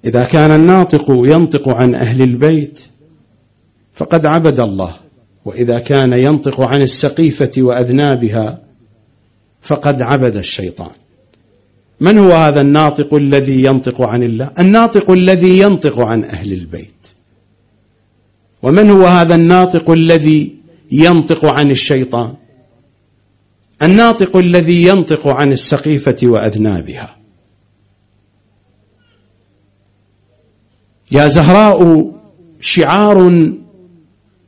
إذا 0.04 0.24
كان 0.24 0.50
الناطق 0.50 1.04
ينطق 1.08 1.68
عن 1.68 1.94
أهل 1.94 2.22
البيت 2.22 2.80
فقد 3.92 4.26
عبد 4.26 4.60
الله 4.60 4.96
وإذا 5.48 5.78
كان 5.78 6.12
ينطق 6.12 6.60
عن 6.60 6.82
السقيفة 6.82 7.50
وأذنابها 7.58 8.62
فقد 9.62 10.02
عبد 10.02 10.36
الشيطان. 10.36 10.90
من 12.00 12.18
هو 12.18 12.32
هذا 12.32 12.60
الناطق 12.60 13.14
الذي 13.14 13.62
ينطق 13.64 14.02
عن 14.02 14.22
الله؟ 14.22 14.52
الناطق 14.58 15.10
الذي 15.10 15.58
ينطق 15.58 16.00
عن 16.00 16.24
أهل 16.24 16.52
البيت. 16.52 17.06
ومن 18.62 18.90
هو 18.90 19.06
هذا 19.06 19.34
الناطق 19.34 19.90
الذي 19.90 20.56
ينطق 20.92 21.44
عن 21.44 21.70
الشيطان؟ 21.70 22.34
الناطق 23.82 24.36
الذي 24.36 24.82
ينطق 24.82 25.28
عن 25.28 25.52
السقيفة 25.52 26.16
وأذنابها. 26.22 27.16
يا 31.12 31.28
زهراء 31.28 32.10
شعار 32.60 33.28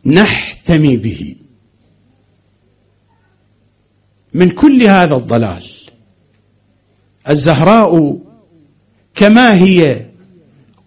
نحتمي 0.07 0.97
به. 0.97 1.37
من 4.35 4.51
كل 4.51 4.83
هذا 4.83 5.17
الضلال 5.17 5.71
الزهراء 7.29 8.19
كما 9.15 9.55
هي 9.55 10.07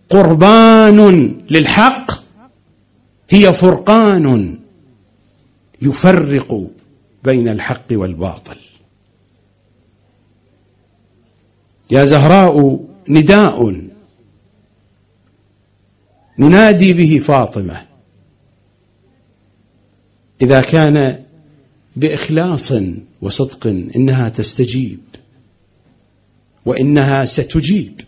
قربان 0.09 0.99
للحق 1.49 2.11
هي 3.29 3.53
فرقان 3.53 4.59
يفرق 5.81 6.67
بين 7.23 7.47
الحق 7.47 7.85
والباطل. 7.91 8.57
يا 11.91 12.05
زهراء 12.05 12.85
نداء. 13.09 13.81
ننادي 16.39 16.93
به 16.93 17.19
فاطمة. 17.19 17.92
إذا 20.43 20.61
كان 20.61 21.23
بإخلاص 21.95 22.73
وصدق 23.21 23.67
إنها 23.67 24.29
تستجيب 24.29 24.99
وإنها 26.65 27.25
ستجيب. 27.25 28.01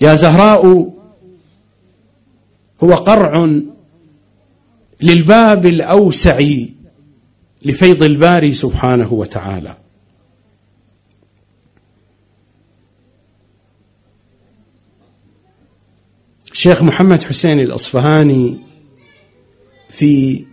يا 0.00 0.14
زهراء 0.14 0.66
هو 2.82 2.94
قرع 2.94 3.50
للباب 5.00 5.66
الأوسع 5.66 6.40
لفيض 7.62 8.02
الباري 8.02 8.54
سبحانه 8.54 9.12
وتعالى. 9.12 9.76
الشيخ 16.60 16.82
محمد 16.82 17.22
حسين 17.22 17.60
الأصفهاني 17.60 18.56
في 19.88 20.44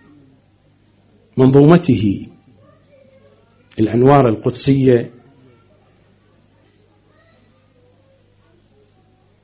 منظومته 1.38 2.28
الأنوار 3.80 4.30
القدسية 4.30 5.12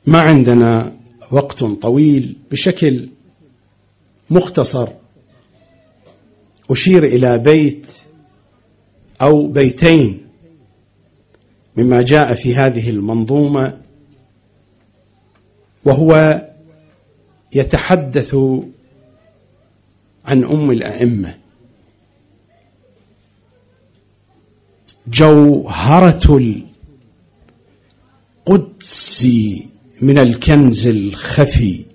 ما 0.06 0.21
عندنا 0.21 0.95
وقت 1.32 1.63
طويل 1.63 2.36
بشكل 2.52 3.10
مختصر 4.30 4.88
أشير 6.71 7.04
إلى 7.04 7.38
بيت 7.38 7.91
أو 9.21 9.47
بيتين 9.47 10.28
مما 11.78 12.02
جاء 12.02 12.34
في 12.34 12.56
هذه 12.56 12.89
المنظومة 12.89 13.82
وهو 15.86 16.41
يتحدث 17.56 18.36
عن 20.26 20.44
أم 20.44 20.72
الأئمة. 20.72 21.36
جوهرة 25.08 26.38
القدس 28.48 29.28
من 30.02 30.20
الكنز 30.20 30.88
الخفي 30.88 31.86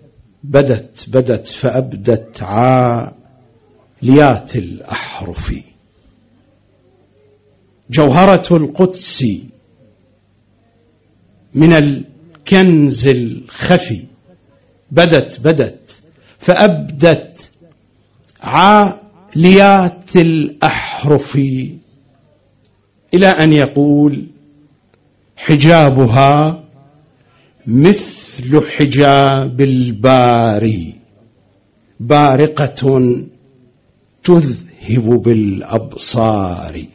بدت 0.44 1.04
بدت 1.08 1.46
فأبدت 1.46 2.42
عاليات 2.42 3.16
الأحرف. 4.56 5.54
جوهرة 7.90 8.56
القدس 8.56 9.26
من 11.54 11.72
الكنز 11.72 13.08
الخفي 13.08 14.07
بدت 14.90 15.40
بدت. 15.40 16.02
فأبدت 16.38 17.50
عاليات 18.40 20.16
الأحرف 20.16 21.36
إلى 23.14 23.26
أن 23.26 23.52
يقول 23.52 24.26
حجابها 25.36 26.64
مثل 27.66 28.66
حجاب 28.66 29.60
الباري. 29.60 30.94
بارقة 32.00 33.00
تذهب 34.24 35.22
بالأبصار. 35.22 36.86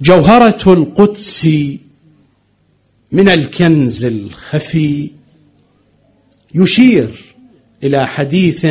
جوهرة 0.00 0.72
القدس 0.72 1.48
من 3.12 3.28
الكنز 3.28 4.04
الخفي 4.04 5.10
يشير 6.54 7.34
إلى 7.82 8.06
حديث 8.06 8.66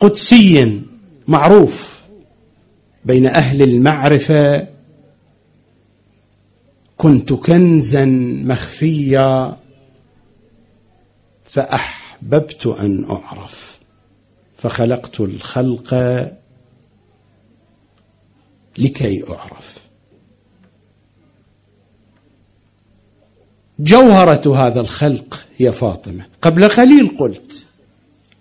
قدسي 0.00 0.82
معروف 1.28 2.00
بين 3.04 3.26
أهل 3.26 3.62
المعرفة 3.62 4.68
كنت 6.96 7.32
كنزا 7.32 8.04
مخفيا 8.44 9.56
فأحببت 11.44 12.66
أن 12.66 13.04
أعرف 13.04 13.78
فخلقت 14.56 15.20
الخلق 15.20 15.94
لكي 18.78 19.24
أعرف. 19.30 19.86
جوهرة 23.78 24.66
هذا 24.66 24.80
الخلق 24.80 25.46
هي 25.56 25.72
فاطمة. 25.72 26.26
قبل 26.42 26.68
قليل 26.68 27.08
قلت 27.18 27.64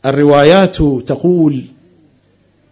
الروايات 0.05 0.75
تقول 1.07 1.65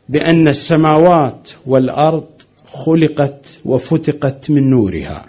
بأن 0.09 0.47
السماوات 0.47 1.49
والأرض 1.65 2.27
خلقت 2.73 3.59
وفتقت 3.65 4.49
من 4.49 4.69
نورها 4.69 5.25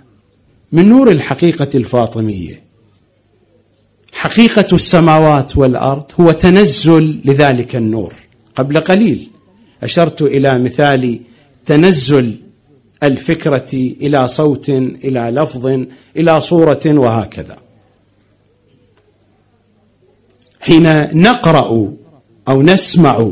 من 0.73 0.89
نور 0.89 1.11
الحقيقة 1.11 1.69
الفاطمية. 1.75 2.63
حقيقة 4.13 4.67
السماوات 4.73 5.57
والأرض 5.57 6.05
هو 6.21 6.33
تنزل 6.33 7.21
لذلك 7.25 7.77
النور. 7.77 8.15
قبل 8.57 8.81
قليل 8.81 9.31
أشرت 9.83 10.23
إلى 10.23 10.59
مثال 10.59 11.21
تنزل 11.67 12.37
الفكرة 13.05 13.73
إلى 13.75 14.29
صوت 14.29 14.69
إلى 14.69 15.21
لفظ 15.21 15.67
إلى 16.17 16.41
صورة 16.41 16.83
وهكذا. 16.87 17.59
حين 20.61 21.17
نقرأ 21.23 21.95
أو 22.49 22.63
نسمع 22.63 23.31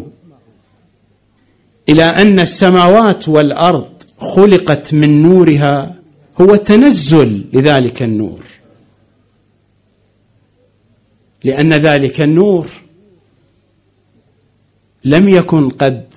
إلى 1.89 2.05
أن 2.05 2.41
السماوات 2.41 3.29
والأرض 3.29 3.93
خلقت 4.19 4.95
من 4.95 5.23
نورها 5.23 5.95
هو 6.41 6.57
تنزل 6.57 7.45
لذلك 7.53 8.03
النور. 8.03 8.41
لأن 11.45 11.73
ذلك 11.73 12.21
النور 12.21 12.69
لم 15.05 15.29
يكن 15.29 15.69
قد 15.69 16.15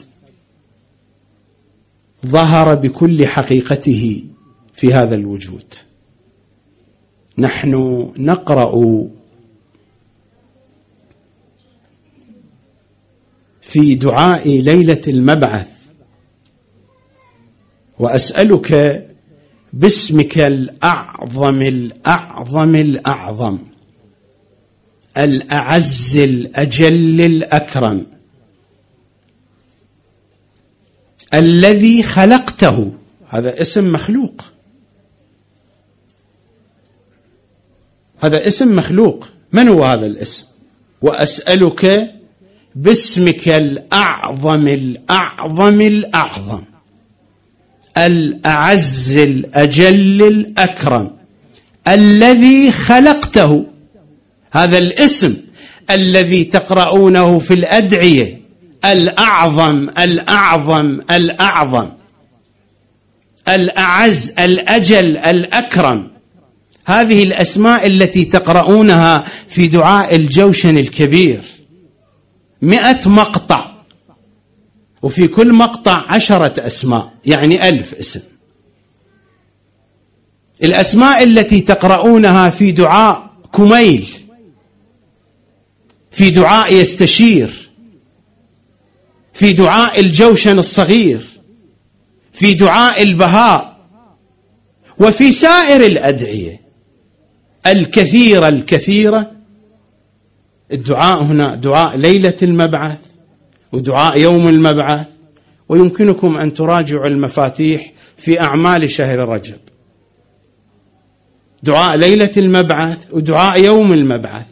ظهر 2.25 2.75
بكل 2.75 3.27
حقيقته 3.27 4.23
في 4.73 4.93
هذا 4.93 5.15
الوجود. 5.15 5.73
نحن 7.38 7.73
نقرأ 8.17 9.05
في 13.61 13.95
دعاء 13.95 14.49
ليلة 14.61 15.01
المبعث 15.07 15.75
وأسألك 17.99 19.01
باسمك 19.73 20.38
الأعظم 20.38 21.61
الأعظم 21.61 22.75
الأعظم 22.75 23.57
الأعز 25.17 26.17
الأجل 26.17 27.21
الأكرم. 27.21 28.14
الذي 31.36 32.04
خلقته. 32.04 32.91
هذا 33.28 33.62
اسم 33.62 33.91
مخلوق. 33.91 34.41
هذا 38.24 38.48
اسم 38.48 38.76
مخلوق. 38.76 39.28
من 39.52 39.67
هو 39.67 39.86
هذا 39.86 40.06
الاسم؟ 40.06 40.45
وأسألك 41.02 42.12
باسمك 42.76 43.50
الأعظم 43.50 44.67
الأعظم 44.67 45.82
الأعظم. 45.82 46.63
الأعز 47.98 49.17
الأجل 49.17 50.24
الأكرم. 50.28 51.12
الذي 51.88 52.71
خلقته. 52.71 53.65
هذا 54.52 54.78
الاسم 54.78 55.38
الذي 55.89 56.43
تقرؤونه 56.43 57.39
في 57.39 57.54
الأدعية. 57.54 58.44
الأعظم 58.91 59.89
الأعظم 59.89 61.02
الأعظم. 61.12 61.89
الأعز 63.50 64.34
الأجل 64.39 65.17
الأكرم. 65.17 66.12
هذه 66.86 67.24
الأسماء 67.24 67.88
التي 67.88 68.26
تقرؤونها 68.26 69.26
في 69.48 69.67
دعاء 69.67 70.15
الجوشن 70.15 70.78
الكبير. 70.78 71.43
مئة 72.62 73.10
مقطع. 73.10 73.71
وفي 75.02 75.28
كل 75.28 75.54
مقطع 75.54 76.06
عشرة 76.08 76.67
أسماء 76.67 77.13
يعني 77.26 77.69
ألف 77.69 77.93
اسم. 77.93 78.21
الأسماء 80.63 81.24
التي 81.24 81.62
تقرؤونها 81.62 82.50
في 82.50 82.71
دعاء 82.71 83.30
كميل 83.54 84.08
في 86.12 86.30
دعاء 86.30 86.74
يستشير. 86.74 87.64
في 89.36 89.54
دعاء 89.54 90.00
الجوشن 90.00 90.60
الصغير 90.60 91.26
في 92.34 92.54
دعاء 92.54 93.04
البهاء 93.04 93.78
وفي 95.00 95.32
سائر 95.32 95.86
الأدعية. 95.86 96.62
الكثيرة 97.67 98.48
الكثيرة 98.48 99.32
الدعاء 100.71 101.24
هنا 101.24 101.56
دعاء 101.56 101.98
ليلة 101.98 102.38
المبعث 102.43 102.98
ودعاء 103.71 104.19
يوم 104.19 104.48
المبعث. 104.48 105.08
ويمكنكم 105.69 106.38
أن 106.38 106.54
تراجعوا 106.54 107.08
المفاتيح 107.08 107.91
في 108.17 108.39
أعمال 108.39 108.91
شهر 108.91 109.19
رجب. 109.19 109.58
دعاء 111.63 111.98
ليلة 111.98 112.32
المبعث 112.38 113.13
ودعاء 113.13 113.63
يوم 113.63 113.93
المبعث. 113.93 114.45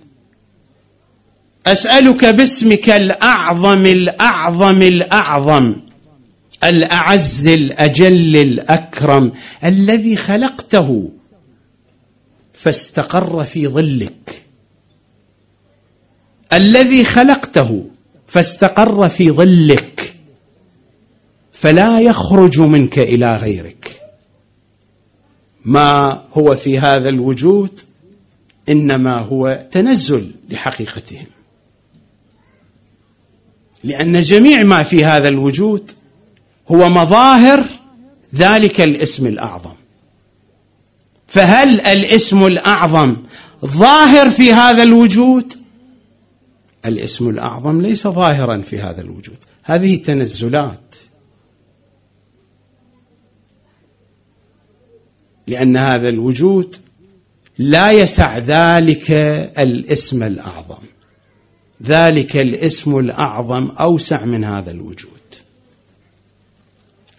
أسألك 1.65 2.25
باسمك 2.25 2.89
الأعظم 2.89 3.85
الأعظم 3.85 4.81
الأعظم 4.81 5.75
الأعز 6.63 7.47
الأجل 7.47 8.35
الأكرم 8.35 9.31
الذي 9.63 10.15
خلقته 10.15 11.09
فاستقر 12.53 13.43
في 13.43 13.67
ظلك. 13.67 14.43
الذي 16.53 17.03
خلقته 17.03 17.85
فاستقر 18.27 19.09
في 19.09 19.31
ظلك. 19.31 20.13
فلا 21.51 21.99
يخرج 21.99 22.59
منك 22.59 22.99
إلى 22.99 23.35
غيرك. 23.35 24.01
ما 25.65 26.23
هو 26.33 26.55
في 26.55 26.79
هذا 26.79 27.09
الوجود؟ 27.09 27.79
إنما 28.69 29.19
هو 29.19 29.67
تنزل 29.71 30.31
لحقيقتهم. 30.49 31.27
لأن 33.83 34.19
جميع 34.19 34.63
ما 34.63 34.83
في 34.83 35.05
هذا 35.05 35.27
الوجود 35.29 35.91
هو 36.67 36.89
مظاهر 36.89 37.65
ذلك 38.35 38.81
الاسم 38.81 39.27
الأعظم. 39.27 39.75
فهل 41.27 41.81
الاسم 41.81 42.45
الأعظم 42.45 43.15
ظاهر 43.65 44.29
في 44.29 44.53
هذا 44.53 44.83
الوجود؟ 44.83 45.53
الاسم 46.85 47.29
الأعظم 47.29 47.81
ليس 47.81 48.07
ظاهرا 48.07 48.61
في 48.61 48.81
هذا 48.81 49.01
الوجود. 49.01 49.37
هذه 49.63 49.95
تنزلات. 49.95 50.95
لأن 55.47 55.77
هذا 55.77 56.09
الوجود 56.09 56.75
لا 57.57 57.91
يسع 57.91 58.37
ذلك 58.37 59.11
الاسم 59.59 60.23
الأعظم. 60.23 60.83
ذلك 61.85 62.37
الاسم 62.37 62.97
الأعظم 62.97 63.67
أوسع 63.69 64.25
من 64.25 64.43
هذا 64.43 64.71
الوجود. 64.71 65.09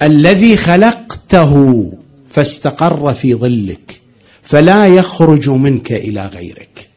الذي 0.03 0.57
خلقته 0.57 1.93
فاستقر 2.31 3.15
في 3.15 3.35
ظلك 3.35 4.01
فلا 4.43 4.87
يخرج 4.87 5.51
منك 5.51 5.93
إلى 5.93 6.27
غيرك. 6.27 6.89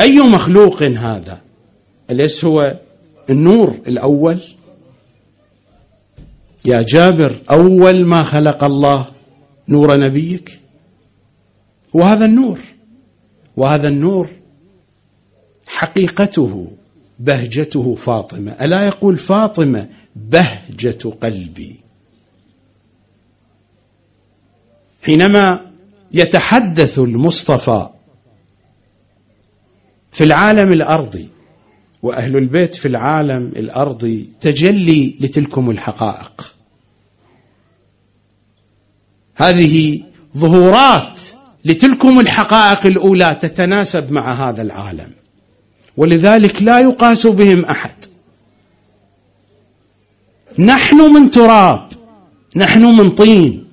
أي 0.00 0.20
مخلوق 0.20 0.82
هذا؟ 0.82 1.40
اليس 2.10 2.44
هو 2.44 2.80
النور 3.30 3.78
الأول. 3.88 4.38
يا 6.64 6.82
جابر 6.82 7.36
أول 7.50 8.04
ما 8.04 8.22
خلق 8.22 8.64
الله 8.64 9.10
نور 9.68 9.96
نبيك. 10.00 10.58
وهذا 11.92 12.24
النور 12.24 12.58
وهذا 13.56 13.88
النور 13.88 14.28
حقيقته 15.76 16.72
بهجته 17.18 17.94
فاطمة. 17.94 18.52
ألا 18.52 18.86
يقول 18.86 19.16
فاطمة 19.16 19.88
بهجة 20.16 21.08
قلبي؟ 21.22 21.80
حينما 25.02 25.70
يتحدث 26.12 26.98
المصطفى 26.98 27.88
في 30.12 30.24
العالم 30.24 30.72
الأرضي 30.72 31.28
وأهل 32.02 32.36
البيت 32.36 32.74
في 32.74 32.88
العالم 32.88 33.52
الأرضي 33.56 34.28
تجلي 34.40 35.16
لتلكم 35.20 35.70
الحقائق. 35.70 36.54
هذه 39.34 40.04
ظهورات 40.36 41.20
لتلكم 41.64 42.20
الحقائق 42.20 42.86
الأولى 42.86 43.38
تتناسب 43.40 44.12
مع 44.12 44.32
هذا 44.32 44.62
العالم. 44.62 45.25
ولذلك 45.96 46.62
لا 46.62 46.80
يقاس 46.80 47.26
بهم 47.26 47.64
أحد. 47.64 47.90
نحن 50.58 50.96
من 50.96 51.30
تراب 51.30 51.88
نحن 52.56 52.84
من 52.84 53.10
طين. 53.10 53.64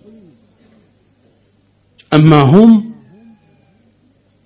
أما 2.14 2.42
هم 2.42 2.94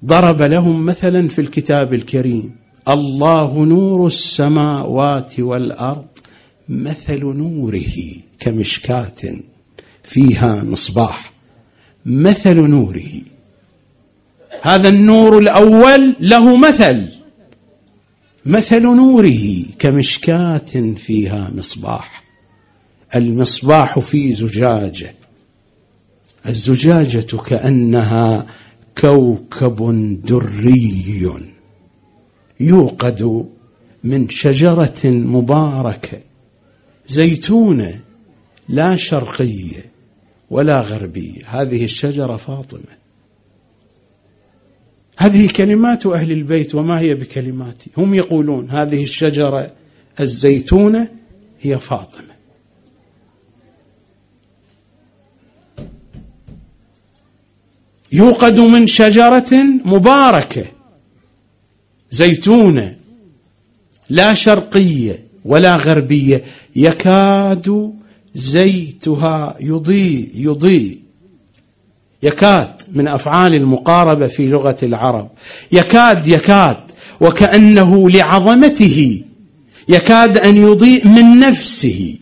ضرب 0.05 0.41
لهم 0.41 0.85
مثلا 0.85 1.27
في 1.27 1.41
الكتاب 1.41 1.93
الكريم. 1.93 2.55
الله 2.87 3.65
نور 3.65 4.07
السماوات 4.07 5.39
والأرض 5.39 6.07
مثل 6.69 7.25
نوره 7.25 7.95
كمشكاة 8.39 9.39
فيها 10.03 10.63
مصباح. 10.63 11.31
مثل 12.05 12.55
نوره. 12.55 13.11
هذا 14.61 14.89
النور 14.89 15.37
الأول 15.37 16.15
له 16.19 16.57
مثل. 16.57 17.16
مثل 18.47 18.81
نوره 18.81 19.65
كمشكاة 19.79 20.93
فيها 20.95 21.51
مصباح. 21.55 22.23
المصباح 23.15 23.99
في 23.99 24.33
زجاجة. 24.33 25.15
الزجاجة 26.45 27.37
كأنها 27.37 28.47
كوكب 28.97 30.21
دري. 30.25 31.43
يوقد 32.59 33.45
من 34.03 34.29
شجرة 34.29 35.05
مباركة. 35.05 36.19
زيتونة 37.07 37.99
لا 38.69 38.95
شرقية 38.95 39.91
ولا 40.49 40.81
غربية. 40.81 41.41
هذه 41.45 41.83
الشجرة 41.83 42.35
فاطمة. 42.35 42.96
هذه 45.17 45.47
كلمات 45.47 46.05
أهل 46.05 46.31
البيت 46.31 46.75
وما 46.75 46.99
هي 46.99 47.13
بكلماتي 47.13 47.89
هم 47.97 48.13
يقولون 48.13 48.69
هذه 48.69 49.03
الشجرة 49.03 49.71
الزيتونة 50.19 51.09
هي 51.61 51.79
فاطمة. 51.79 52.37
يوقد 58.11 58.59
من 58.59 58.87
شجرة 58.87 59.53
مباركة 59.85 60.65
زيتونة 62.11 62.97
لا 64.09 64.33
شرقية 64.33 65.25
ولا 65.45 65.75
غربية 65.75 66.43
يكاد 66.75 67.93
زيتها 68.35 69.57
يضيء 69.59 70.31
يضيء 70.35 70.99
يكاد 72.23 72.76
من 72.91 73.07
أفعال 73.07 73.53
المقاربة 73.53 74.27
في 74.27 74.47
لغة 74.47 74.77
العرب. 74.83 75.29
يكاد 75.71 76.27
يكاد 76.27 76.77
وكأنه 77.21 78.09
لعظمته. 78.09 79.23
يكاد 79.89 80.37
أن 80.37 80.55
يضيء 80.55 81.07
من 81.07 81.39
نفسه. 81.39 82.19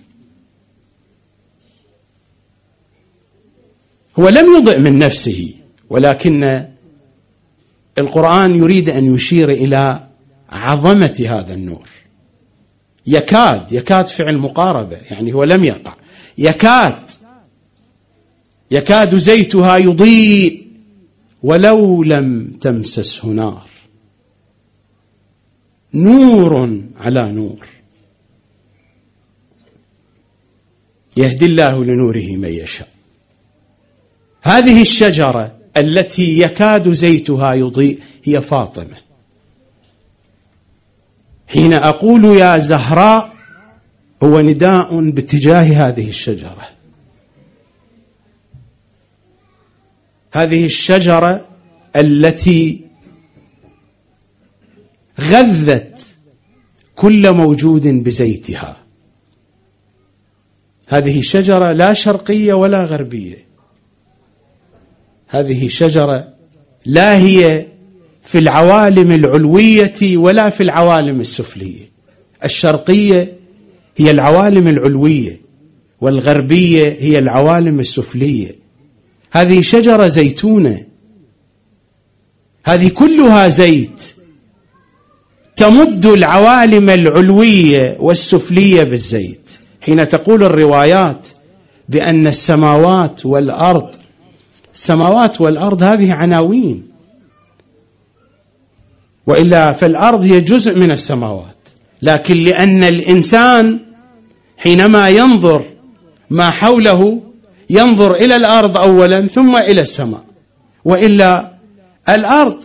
هو 4.20 4.30
لم 4.30 4.45
يضئ 4.57 4.80
من 4.80 4.99
نفسه 4.99 5.53
ولكن 5.89 6.66
القرآن 7.97 8.55
يريد 8.55 8.89
أن 8.89 9.16
يشير 9.16 9.49
إلى 9.49 10.07
عظمة 10.49 11.26
هذا 11.30 11.53
النور. 11.53 11.88
يكاد 13.07 13.72
يكاد 13.72 14.07
فعل 14.07 14.38
مقاربة 14.38 14.97
يعني 15.11 15.34
هو 15.34 15.43
لم 15.43 15.63
يقع. 15.63 15.93
يكاد 16.38 16.95
يكاد 18.72 19.16
زيتها 19.16 19.78
يضيء 19.78 20.66
ولو 21.43 22.03
لم 22.03 22.57
تمسسه 22.61 23.28
نار. 23.28 23.68
نور 25.93 26.80
على 26.99 27.32
نور. 27.32 27.68
يهدي 31.18 31.45
الله 31.45 31.86
لنوره 31.86 32.36
من 32.36 32.49
يشاء. 32.49 32.89
هذه 34.43 34.82
الشجرة 34.82 35.57
التي 35.78 36.39
يكاد 36.39 36.93
زيتها 36.93 37.53
يضيء 37.53 37.99
هي 38.24 38.41
فاطمة. 38.41 38.97
حين 41.47 41.74
أقول 41.74 42.26
يا 42.26 42.57
زهراء 42.57 43.34
هو 44.24 44.41
نداء 44.41 45.09
باتجاه 45.09 45.63
هذه 45.63 46.09
الشجرة. 46.09 46.75
هذه 50.36 50.66
الشجرة 50.66 51.48
التي 51.96 52.82
غذت 55.20 56.06
كل 56.96 57.32
موجود 57.32 57.88
بزيتها. 57.88 58.78
هذه 60.88 61.22
شجره 61.22 61.72
لا 61.72 61.94
شرقية 61.94 62.54
ولا 62.54 62.84
غربية. 62.84 63.46
هذه 65.28 65.68
شجره 65.68 66.34
لا 66.86 67.18
هي 67.18 67.68
في 68.24 68.38
العوالم 68.38 69.12
العلوية 69.12 70.18
ولا 70.18 70.50
في 70.50 70.64
العوالم 70.64 71.22
السفلية. 71.22 71.90
الشرقية 72.44 73.34
هي 73.98 74.12
العوالم 74.12 74.68
العلوية 74.68 75.42
والغربية 76.02 76.98
هي 77.00 77.20
العوالم 77.20 77.80
السفلية. 77.80 78.64
هذه 79.32 79.62
شجرة 79.62 80.08
زيتونة. 80.08 80.86
هذه 82.66 82.90
كلها 82.90 83.48
زيت. 83.48 84.16
تمد 85.56 86.06
العوالم 86.06 86.90
العلوية 86.90 87.98
والسفلية 88.00 88.84
بالزيت. 88.84 89.50
حين 89.82 90.08
تقول 90.08 90.44
الروايات 90.44 91.28
بأن 91.90 92.28
السماوات 92.28 93.26
والأرض 93.26 93.96
السماوات 94.74 95.42
والأرض 95.42 95.84
هذه 95.84 96.14
عناوين. 96.14 96.88
وإلا 99.28 99.74
فالأرض 99.74 100.22
هي 100.22 100.42
جزء 100.42 100.80
من 100.80 100.92
السماوات. 100.92 101.56
لكن 102.02 102.36
لأن 102.44 102.84
الإنسان 102.84 103.80
حينما 104.58 105.10
ينظر 105.10 105.64
ما 106.30 106.52
حوله 106.52 107.22
ينظر 107.70 108.16
إلى 108.16 108.36
الأرض 108.36 108.78
اولا 108.78 109.28
ثم 109.28 109.57
إلى 109.57 109.82
السماء. 109.82 110.26
وإلا 110.86 111.51
الأرض 112.09 112.63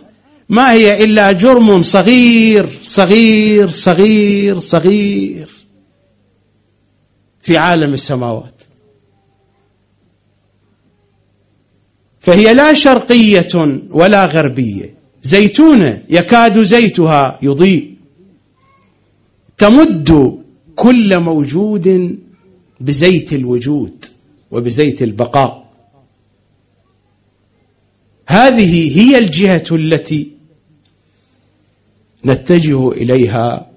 ما 0.49 0.71
هي 0.71 1.03
إلا 1.03 1.31
جرم 1.31 1.81
صغير 1.81 2.69
صغير 2.83 3.69
صغير 3.69 4.59
صغير 4.59 5.49
في 7.41 7.57
عالم 7.57 7.93
السماوات. 7.93 8.61
فهي 12.19 12.53
لا 12.53 12.73
شرقية 12.73 13.81
ولا 13.89 14.25
غربية. 14.25 14.95
زيتونه 15.23 16.03
يكاد 16.09 16.63
زيتها 16.63 17.39
يضيء. 17.41 17.95
تمد 19.57 20.41
كل 20.75 21.19
موجود 21.19 22.17
بزيت 22.79 23.33
الوجود. 23.33 24.05
وبزيت 24.51 25.01
البقاء. 25.01 25.71
هذه 28.27 28.99
هي 28.99 29.17
الجهة 29.17 29.65
التي 29.71 30.31
نتجه 32.25 32.91
إليها 32.91 33.71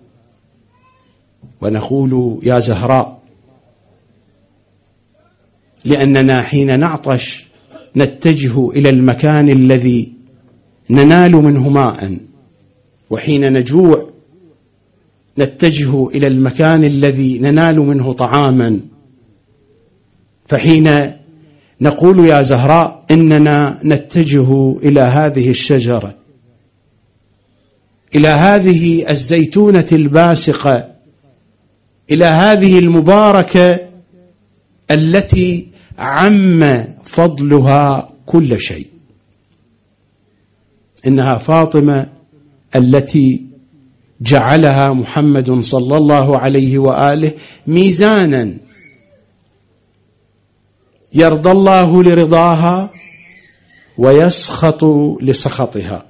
ونقول 1.60 2.40
يا 2.42 2.58
زهراء 2.58 3.22
لأننا 5.84 6.42
حين 6.42 6.80
نعطش 6.80 7.44
نتجه 7.96 8.70
إلى 8.70 8.88
المكان 8.88 9.48
الذي 9.48 10.12
ننال 10.90 11.32
منه 11.32 11.68
ماء 11.68 12.18
وحين 13.10 13.52
نجوع 13.52 14.10
نتجه 15.38 16.08
إلى 16.08 16.26
المكان 16.26 16.84
الذي 16.84 17.38
ننال 17.38 17.80
منه 17.80 18.12
طعاما. 18.12 18.80
فحين 20.46 21.12
نقول 21.80 22.26
يا 22.28 22.42
زهراء 22.42 23.04
إننا 23.10 23.80
نتجه 23.84 24.78
إلى 24.78 25.00
هذه 25.00 25.50
الشجرة 25.50 26.14
إلى 28.14 28.28
هذه 28.28 29.10
الزيتونة 29.10 29.86
الباسقة 29.92 30.88
إلى 32.10 32.24
هذه 32.24 32.78
المباركة 32.78 33.80
التي 34.90 35.68
عم 35.98 36.84
فضلها 37.04 38.10
كل 38.26 38.60
شيء. 38.60 38.86
إنها 41.06 41.38
فاطمة 41.38 42.06
التي 42.76 43.46
جعلها 44.20 44.92
محمد 44.92 45.60
صلى 45.60 45.96
الله 45.96 46.38
عليه 46.38 46.78
وآله 46.78 47.32
ميزانا 47.66 48.54
يرضى 51.14 51.50
الله 51.50 52.02
لرضاها 52.02 52.90
ويسخط 53.98 54.84
لسخطها. 55.20 56.06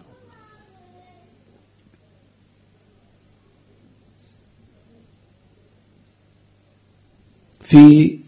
في 7.61 8.19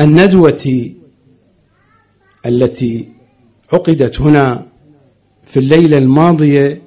الندوة 0.00 0.92
التي 2.46 3.12
عقدت 3.72 4.20
هنا 4.20 4.66
في 5.44 5.58
الليلة 5.58 5.98
الماضية 5.98 6.82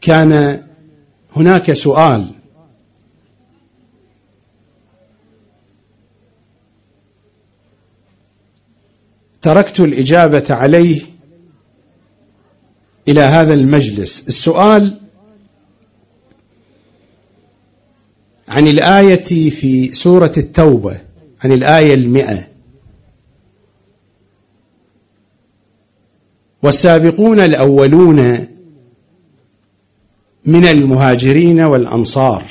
كان 0.00 0.62
هناك 1.36 1.72
سؤال 1.72 2.41
تركت 9.42 9.80
الإجابة 9.80 10.44
عليه 10.50 11.00
إلى 13.08 13.20
هذا 13.20 13.54
المجلس. 13.54 14.28
السؤال 14.28 15.00
عن 18.48 18.68
الآية 18.68 19.50
في 19.50 19.94
سورة 19.94 20.32
التوبة 20.36 21.00
عن 21.44 21.52
الآية 21.52 21.94
المئة. 21.94 22.48
والسابقون 26.62 27.40
الأولون 27.40 28.46
من 30.44 30.66
المهاجرين 30.66 31.60
والأنصار 31.60 32.44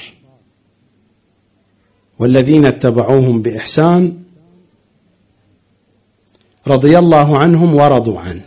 والذين 2.19 2.65
اتبعوهم 2.65 3.41
بإحسان 3.41 4.20
رضي 6.67 6.99
الله 6.99 7.37
عنهم 7.37 7.75
ورضوا 7.75 8.19
عنه. 8.19 8.45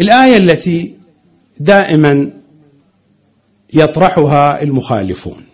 الآية 0.00 0.36
التي 0.36 0.96
دائما 1.60 2.30
يطرحها 3.74 4.62
المخالفون. 4.62 5.44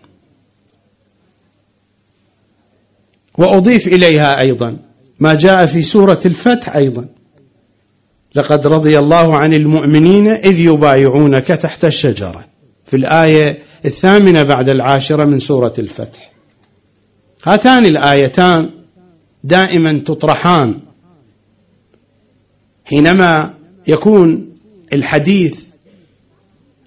وأضيف 3.37 3.87
إليها 3.87 4.39
أيضا 4.39 4.77
ما 5.19 5.33
جاء 5.33 5.65
في 5.65 5.83
سورة 5.83 6.19
الفتح 6.25 6.75
أيضا. 6.75 7.07
لقد 8.35 8.67
رضي 8.67 8.99
الله 8.99 9.37
عن 9.37 9.53
المؤمنين 9.53 10.27
إذ 10.27 10.59
يبايعونك 10.59 11.47
تحت 11.47 11.85
الشجرة. 11.85 12.45
في 12.85 12.95
الآية 12.95 13.57
الثامنة 13.85 14.43
بعد 14.43 14.69
العاشرة 14.69 15.25
من 15.25 15.39
سورة 15.39 15.73
الفتح. 15.79 16.36
هاتان 17.47 17.85
الآيتان 17.85 18.69
دائما 19.43 19.93
تطرحان. 20.05 20.79
حينما 22.85 23.53
يكون 23.87 24.57
الحديث 24.93 25.67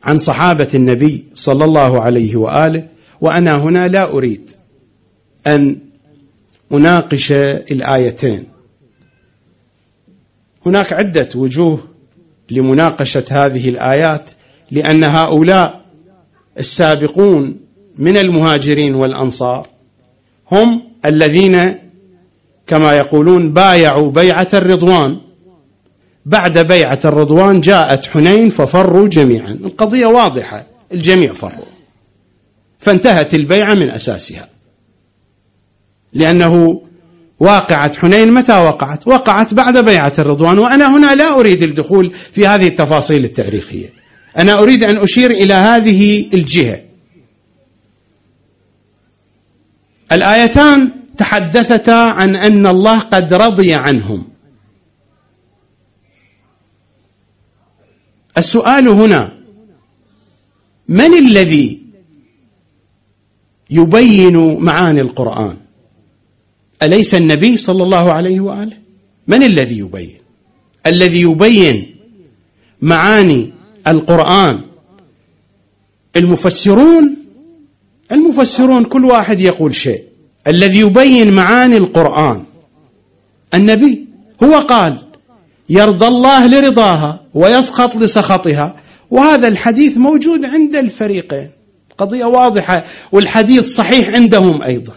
عن 0.04 0.18
صحابة 0.18 0.68
النبي 0.74 1.24
صلى 1.34 1.64
الله 1.64 2.00
عليه 2.00 2.36
وآله 2.36 2.88
وأنا 3.20 3.56
هنا 3.56 3.88
لا 3.88 4.12
أريد 4.12 4.50
أن 5.46 5.78
أناقش 6.72 7.32
الآيتين. 7.32 8.44
هناك 10.66 10.92
عدة 10.92 11.28
وجوه 11.34 11.84
لمناقشة 12.50 13.24
هذه 13.30 13.68
الآيات 13.68 14.30
لأن 14.70 15.04
هؤلاء 15.04 15.84
السابقون 16.58 17.61
من 17.98 18.16
المهاجرين 18.16 18.94
والأنصار. 18.94 19.80
هم 20.53 20.82
الذين 21.05 21.74
كما 22.66 22.92
يقولون 22.92 23.53
بايعوا 23.53 24.11
بيعة 24.11 24.48
الرضوان. 24.55 25.20
بعد 26.26 26.59
بيعة 26.59 26.98
الرضوان 27.05 27.61
جاءت 27.61 28.07
حنين 28.07 28.51
ففروا 28.51 29.09
جميعا. 29.09 29.53
القضية 29.53 30.07
واضحة 30.07 30.66
الجميع 30.92 31.32
فروا. 31.32 31.70
فانتهت 32.78 33.34
البيعة 33.34 33.74
من 33.74 33.90
أساسها. 33.90 34.48
لأنه 36.12 36.82
واقعة 37.40 37.98
حنين 37.98 38.32
متى 38.32 38.59
وقعت؟ 38.59 39.09
وقعت 39.09 39.55
بعد 39.55 39.78
بيعة 39.84 40.12
الرضوان. 40.18 40.59
وأنا 40.59 40.96
هنا 40.96 41.14
لا 41.14 41.40
أريد 41.40 41.62
الدخول 41.62 42.12
في 42.32 42.46
هذه 42.46 42.66
التفاصيل 42.66 43.24
التاريخية. 43.24 43.92
أنا 44.36 44.59
أريد 44.59 44.84
أن 44.84 44.96
أشير 44.96 45.30
إلى 45.30 45.55
هذه 45.55 46.26
الجهة. 46.34 46.89
الآيتان 50.12 50.90
تحدثتا 51.16 51.90
عن 51.90 52.36
أن 52.36 52.66
الله 52.66 52.98
قد 52.98 53.34
رضي 53.34 53.74
عنهم. 53.74 54.24
السؤال 58.38 58.88
هنا 58.88 59.32
من 60.88 61.14
الذي 61.14 61.82
يبين 63.70 64.56
معاني 64.58 65.00
القرآن؟ 65.00 65.56
أليس 66.82 67.14
النبي 67.14 67.56
صلى 67.56 67.82
الله 67.82 68.12
عليه 68.12 68.40
وآله؟ 68.40 68.76
من 69.26 69.42
الذي 69.42 69.78
يبين؟ 69.78 70.20
الذي 70.86 71.20
يبين 71.20 71.96
معاني 72.82 73.52
القرآن 73.86 74.61
المفسرون 76.16 77.20
المفسرون 78.12 78.84
كل 78.84 79.04
واحد 79.04 79.40
يقول 79.40 79.74
شيء. 79.74 80.04
الذي 80.46 80.78
يبين 80.78 81.32
معاني 81.32 81.76
القرآن. 81.76 82.44
النبي 83.54 84.04
هو 84.42 84.58
قال 84.58 84.96
يرضى 85.68 86.06
الله 86.06 86.46
لرضاها 86.46 87.20
ويسخط 87.34 87.96
لسخطها. 87.96 88.76
وهذا 89.11 89.48
الحديث 89.48 89.96
موجود 89.96 90.44
عند 90.44 90.76
الفريقين. 90.76 91.50
قضية 91.98 92.24
واضحة 92.24 92.84
والحديث 93.12 93.74
صحيح 93.74 94.08
عندهم 94.08 94.62
أيضا. 94.62 94.94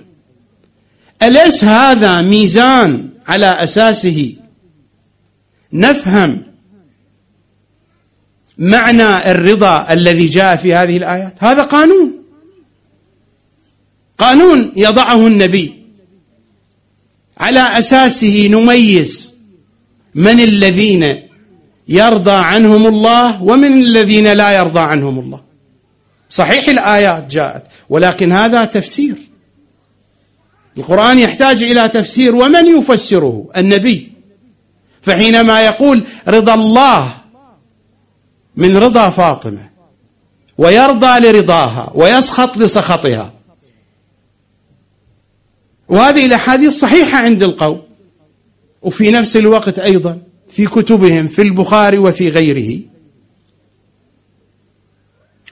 أليس 1.24 1.64
هذا 1.64 2.22
ميزان 2.22 3.10
على 3.28 3.64
أساسه؟ 3.64 4.36
نفهم 5.74 6.44
معنى 8.58 9.32
الرضا 9.32 9.94
الذي 9.94 10.26
جاء 10.28 10.56
في 10.56 10.74
هذه 10.74 10.98
الآيات. 10.98 11.34
هذا 11.40 11.62
قانون. 11.62 12.13
قانون 14.18 14.72
يضعه 14.76 15.28
النبي 15.28 15.84
على 17.38 17.80
أساسه 17.80 18.48
نميز 18.48 19.34
من 20.16 20.40
الذين 20.40 21.30
يرضى 21.88 22.32
عنهم 22.32 22.88
الله 22.88 23.44
ومن 23.44 23.82
الذين 23.82 24.34
لا 24.34 24.52
يرضى 24.52 24.80
عنهم 24.80 25.20
الله. 25.20 25.42
صحيح 26.30 26.68
الآيات 26.68 27.28
جاءت 27.32 27.64
ولكن 27.90 28.32
هذا 28.32 28.66
تفسير. 28.66 29.16
القرآن 30.78 31.20
يحتاج 31.20 31.64
إلى 31.64 31.90
تفسير 31.90 32.36
ومن 32.36 32.80
يفسره؟ 32.80 33.50
النبي. 33.58 34.12
فحينما 35.02 35.66
يقول 35.66 36.04
رضا 36.28 36.54
الله 36.54 37.14
من 38.56 38.78
رضا 38.78 39.10
فاطمة 39.10 39.70
ويرضى 40.58 41.20
لرضاها 41.20 41.92
ويسخط 41.96 42.58
لسخطها 42.58 43.34
وهذه 45.94 46.26
الأحاديث 46.26 46.74
صحيحة 46.74 47.18
عند 47.18 47.44
القوم. 47.44 47.82
وفي 48.82 49.12
نفس 49.12 49.38
الوقت 49.38 49.80
أيضا 49.80 50.22
في 50.50 50.66
كتبهم 50.66 51.28
في 51.28 51.42
البخاري 51.42 51.98
وفي 51.98 52.30
غيره 52.30 52.80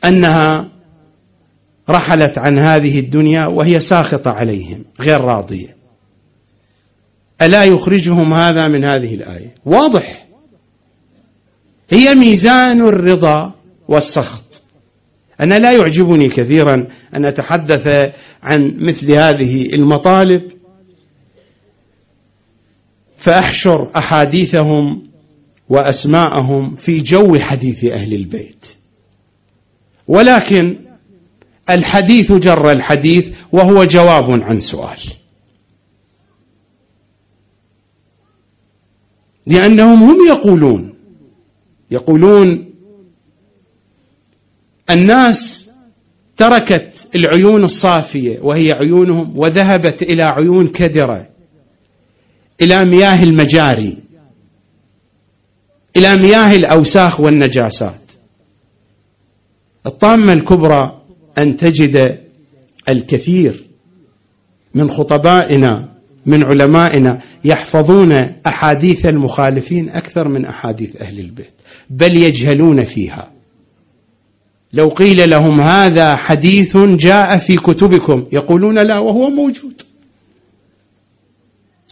أنها 0.06 0.70
رحلت 1.90 2.38
عن 2.38 2.60
هذه 2.60 3.00
الدنيا 3.00 3.46
وهي 3.46 3.80
ساخطة 3.80 4.32
عليهم 4.32 4.86
غير 5.02 5.22
راضية. 5.22 5.78
ألا 7.42 7.64
يخرجهم 7.64 8.34
هذا 8.34 8.68
من 8.68 8.84
هذه 8.84 9.16
الآية؟ 9.16 9.56
واضح. 9.66 10.28
هي 11.90 12.16
ميزان 12.16 12.82
الرضا 12.82 13.52
والسخط. 13.88 14.41
أنا 15.42 15.60
لا 15.60 15.72
يعجبني 15.72 16.28
كثيرا 16.30 16.88
أن 17.16 17.26
أتحدث 17.26 18.14
عن 18.44 18.78
مثل 18.80 19.12
هذه 19.12 19.74
المطالب 19.74 20.52
فأحشر 23.18 23.88
أحاديثهم 23.96 25.04
وأسماءهم 25.70 26.76
في 26.76 27.02
جو 27.02 27.40
حديث 27.40 27.86
أهل 27.86 28.14
البيت. 28.14 28.66
ولكن 30.08 30.76
الحديث 31.70 32.32
جر 32.32 32.72
الحديث 32.72 33.36
وهو 33.52 33.84
جواب 33.84 34.32
عن 34.32 34.60
سؤال. 34.60 35.00
لأنهم 39.46 40.04
هم 40.04 40.18
يقولون 40.28 40.94
يقولون 41.92 42.71
الناس 44.90 45.70
تركت 46.38 47.08
العيون 47.16 47.64
الصافية 47.64 48.40
وهي 48.40 48.72
عيونهم 48.72 49.38
وذهبت 49.38 50.04
إلى 50.04 50.24
عيون 50.24 50.68
كدرة 50.68 51.28
إلى 52.62 52.86
مياه 52.86 53.24
المجاري 53.24 53.98
إلى 55.98 56.16
مياه 56.16 56.56
الأوساخ 56.56 57.20
والنجاسات. 57.20 58.12
الطامة 59.86 60.34
الكبرى 60.34 61.02
أن 61.38 61.58
تجد 61.58 62.20
الكثير 62.90 63.64
من 64.74 64.90
خطبائنا 64.90 65.90
من 66.26 66.44
علمائنا 66.44 67.22
يحفظون 67.46 68.12
أحاديث 68.48 69.06
المخالفين 69.06 69.90
أكثر 69.90 70.28
من 70.28 70.46
أحاديث 70.46 71.02
أهل 71.02 71.20
البيت 71.20 71.54
بل 71.90 72.18
يجهلون 72.18 72.84
فيها. 72.84 73.32
لو 74.74 74.90
قيل 74.90 75.30
لهم 75.30 75.62
هذا 75.62 76.16
حديث 76.16 76.78
جاء 76.78 77.38
في 77.38 77.56
كتبكم 77.58 78.26
يقولون 78.32 78.80
لا 78.80 79.00
وهو 79.00 79.30
موجود. 79.30 79.82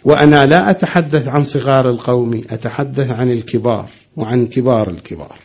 وأنا 0.04 0.46
لا 0.46 0.72
أتحدث 0.72 1.28
عن 1.28 1.44
صغار 1.44 1.90
القوم 1.90 2.42
أتحدث 2.50 3.10
عن 3.10 3.32
الكبار 3.32 3.90
وعن 4.16 4.48
كبار 4.48 4.90
الكبار. 4.90 5.40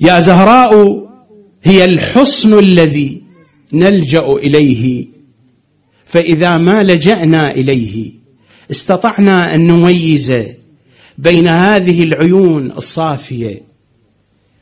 يا 0.00 0.20
زهراء 0.20 1.06
هي 1.62 1.84
الحصن 1.84 2.58
الذي 2.58 3.22
نلجأ 3.72 4.26
إليه 4.26 5.06
فإذا 6.04 6.56
ما 6.56 6.82
لجأنا 6.82 7.50
إليه 7.50 8.12
استطعنا 8.70 9.54
أن 9.54 9.66
نميز 9.66 10.32
بين 11.20 11.48
هذه 11.48 12.02
العيون 12.02 12.70
الصافية 12.70 13.62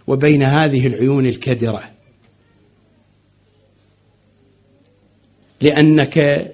وبين 0.07 0.43
هذه 0.43 0.87
العيون 0.87 1.27
الكدرة. 1.27 1.91
لأنك 5.61 6.47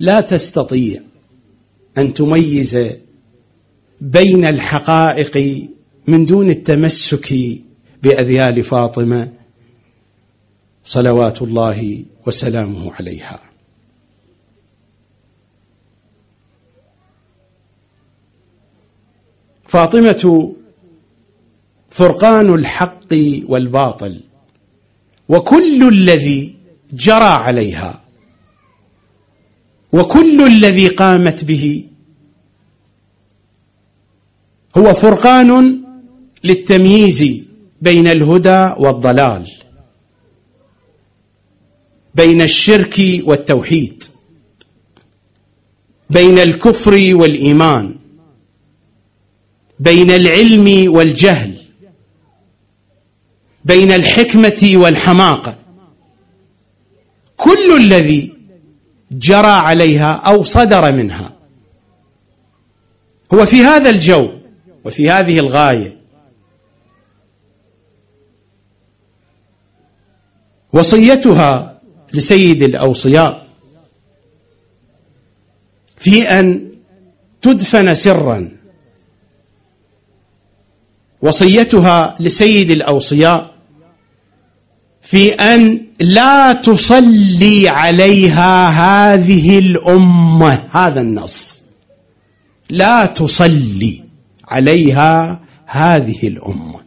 لا 0.00 0.20
تستطيع 0.20 1.00
أن 1.98 2.14
تميز 2.14 2.78
بين 4.00 4.46
الحقائق 4.46 5.66
من 6.06 6.26
دون 6.26 6.50
التمسك 6.50 7.34
بأذيال 8.02 8.62
فاطمة 8.62 9.32
صلوات 10.84 11.42
الله 11.42 12.04
وسلامه 12.26 12.92
عليها. 12.92 13.51
فاطمة 19.72 20.52
فرقان 21.90 22.54
الحق 22.54 23.12
والباطل 23.46 24.20
وكل 25.28 25.88
الذي 25.88 26.54
جرى 26.92 27.24
عليها 27.24 28.04
وكل 29.92 30.46
الذي 30.46 30.88
قامت 30.88 31.44
به 31.44 31.88
هو 34.76 34.94
فرقان 34.94 35.82
للتمييز 36.44 37.44
بين 37.82 38.06
الهدى 38.06 38.74
والضلال 38.78 39.50
بين 42.14 42.42
الشرك 42.42 43.22
والتوحيد 43.24 44.04
بين 46.10 46.38
الكفر 46.38 47.14
والإيمان. 47.14 48.01
بين 49.82 50.10
العلم 50.10 50.92
والجهل 50.94 51.62
بين 53.64 53.92
الحكمة 53.92 54.72
والحماقة. 54.74 55.54
كل 57.36 57.76
الذي 57.76 58.34
جرى 59.12 59.46
عليها 59.46 60.12
أو 60.12 60.42
صدر 60.42 60.92
منها 60.92 61.32
هو 63.34 63.46
في 63.46 63.56
هذا 63.56 63.90
الجو 63.90 64.28
وفي 64.84 65.10
هذه 65.10 65.38
الغاية. 65.38 65.96
وصيتها 70.72 71.80
لسيد 72.14 72.62
الأوصياء 72.62 73.46
في 75.96 76.22
أن 76.22 76.72
تدفن 77.42 77.94
سرا 77.94 78.61
وصيتها 81.22 82.14
لسيد 82.20 82.70
الأوصياء 82.70 83.52
في 85.02 85.32
أن 85.34 85.86
لا 86.00 86.52
تصلي 86.52 87.68
عليها 87.68 88.68
هذه 88.68 89.58
الأمة 89.58 90.68
هذا 90.70 91.00
النص. 91.00 91.62
لا 92.70 93.06
تصلي 93.06 94.04
عليها 94.48 95.40
هذه 95.66 96.28
الأمة. 96.28 96.80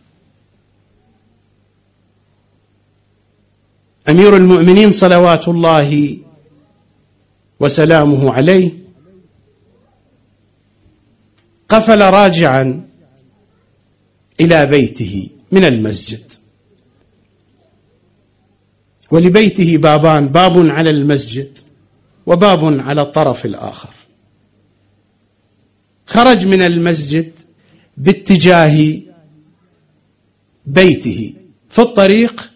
أمير 4.09 4.37
المؤمنين 4.37 4.91
صلوات 4.91 5.47
الله 5.47 6.17
وسلامه 7.59 8.33
عليه 8.33 8.71
قفل 11.69 12.01
راجعا 12.01 12.87
إلى 14.39 14.65
بيته 14.65 15.29
من 15.51 15.65
المسجد. 15.65 16.31
ولبيته 19.11 19.77
بابان 19.77 20.27
باب 20.27 20.69
على 20.69 20.89
المسجد 20.89 21.57
وباب 22.25 22.79
على 22.79 23.01
الطرف 23.01 23.45
الآخر. 23.45 23.89
خرج 26.05 26.45
من 26.45 26.61
المسجد 26.61 27.31
باتجاه 27.97 29.01
بيته. 30.65 31.33
في 31.69 31.81
الطريق 31.81 32.51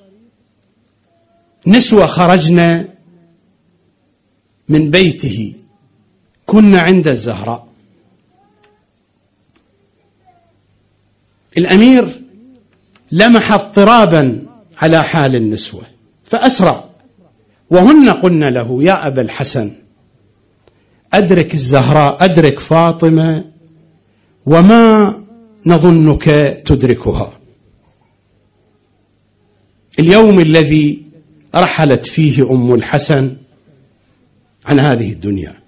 نسوة 1.68 2.06
خرجنا 2.06 2.88
من 4.70 4.92
بيته. 4.92 5.54
كنا 6.46 6.82
عند 6.82 7.08
الزهراء. 7.08 7.69
الأمير 11.58 12.22
لمح 13.12 13.52
اضطرابا 13.52 14.46
على 14.78 15.04
حال 15.04 15.36
النسوة 15.36 15.82
فأسرع. 16.24 16.90
وهن 17.70 18.10
قلن 18.10 18.44
له 18.44 18.84
يا 18.84 19.08
أبا 19.08 19.22
الحسن 19.22 19.72
أدرك 21.14 21.54
الزهراء 21.54 22.26
أدرك 22.26 22.60
فاطمة 22.60 23.46
وما 24.46 25.22
نظنك 25.66 26.24
تدركها. 26.66 27.40
اليوم 30.00 30.40
الذي 30.40 31.06
رحلت 31.56 32.06
فيه 32.06 32.52
أم 32.52 32.74
الحسن 32.74 33.36
عن 34.66 34.80
هذه 34.80 35.12
الدنيا. 35.12 35.59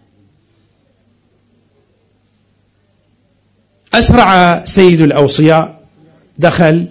أسرع 3.93 4.65
سيد 4.65 5.01
الأوصياء 5.01 5.81
دخل 6.37 6.87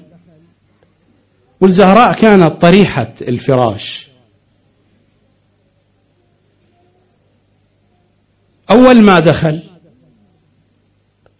والزهراء 1.60 2.12
كانت 2.12 2.60
طريحة 2.60 3.12
الفراش. 3.22 4.08
أول 8.70 9.02
ما 9.02 9.20
دخل 9.20 9.62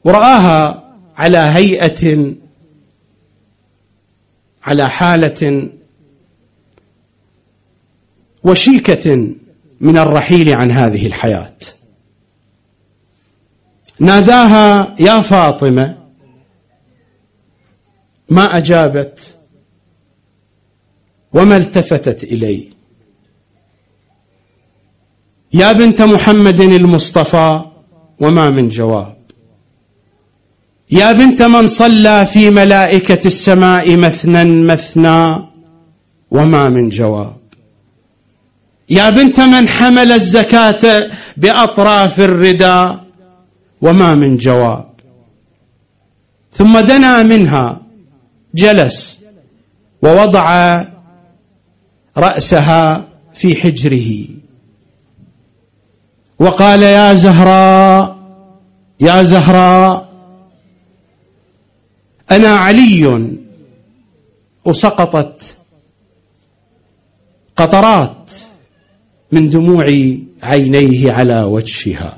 ورآها 0.05 0.93
على 1.17 1.39
هيئة 1.39 2.35
على 4.63 4.89
حالة 4.89 5.71
وشيكة 8.45 9.35
من 9.81 9.99
الرحيل 9.99 10.49
عن 10.49 10.71
هذه 10.71 11.07
الحياة. 11.07 11.57
ناداها 14.01 14.95
يا 15.01 15.21
فاطمة 15.21 15.97
ما 18.29 18.57
أجابت 18.57 19.37
وما 21.33 21.57
التفتت 21.57 22.25
إليه 22.25 22.71
يا 25.53 25.73
بنت 25.73 26.03
محمد 26.03 26.61
المصطفى 26.61 27.65
وما 28.21 28.51
من 28.51 28.69
جواب. 28.69 29.17
يا 30.91 31.13
بنت 31.13 31.43
من 31.43 31.67
صلى 31.67 32.27
في 32.27 32.51
ملائكة 32.51 33.27
السماء 33.27 33.97
مثنى 33.97 34.45
مثنى 34.45 35.37
وما 36.31 36.69
من 36.69 36.89
جواب. 36.89 37.37
يا 38.91 39.11
بنت 39.11 39.41
من 39.41 39.69
حمل 39.69 40.13
الزكاة 40.13 41.11
بأطراف 41.37 42.21
الرداء 42.21 43.10
وما 43.83 44.15
من 44.15 44.37
جواب. 44.37 44.91
ثم 46.53 46.81
دنا 46.81 47.23
منها 47.23 47.81
جلس 48.55 49.25
ووضع 50.03 50.81
رأسها 52.17 53.09
في 53.35 53.57
حجره. 53.57 54.29
وقال 56.39 56.83
يا 56.83 57.15
زهراء 57.15 58.21
يا 59.01 59.23
زهراء 59.23 60.09
أنا 62.31 62.49
علي 62.49 63.31
وسقطت 64.65 65.57
قطرات 67.57 68.33
من 69.33 69.51
دموع 69.51 69.85
عينيه 70.43 71.13
على 71.13 71.45
وجهها. 71.45 72.17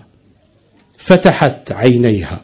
فتحت 1.03 1.73
عينيها. 1.73 2.41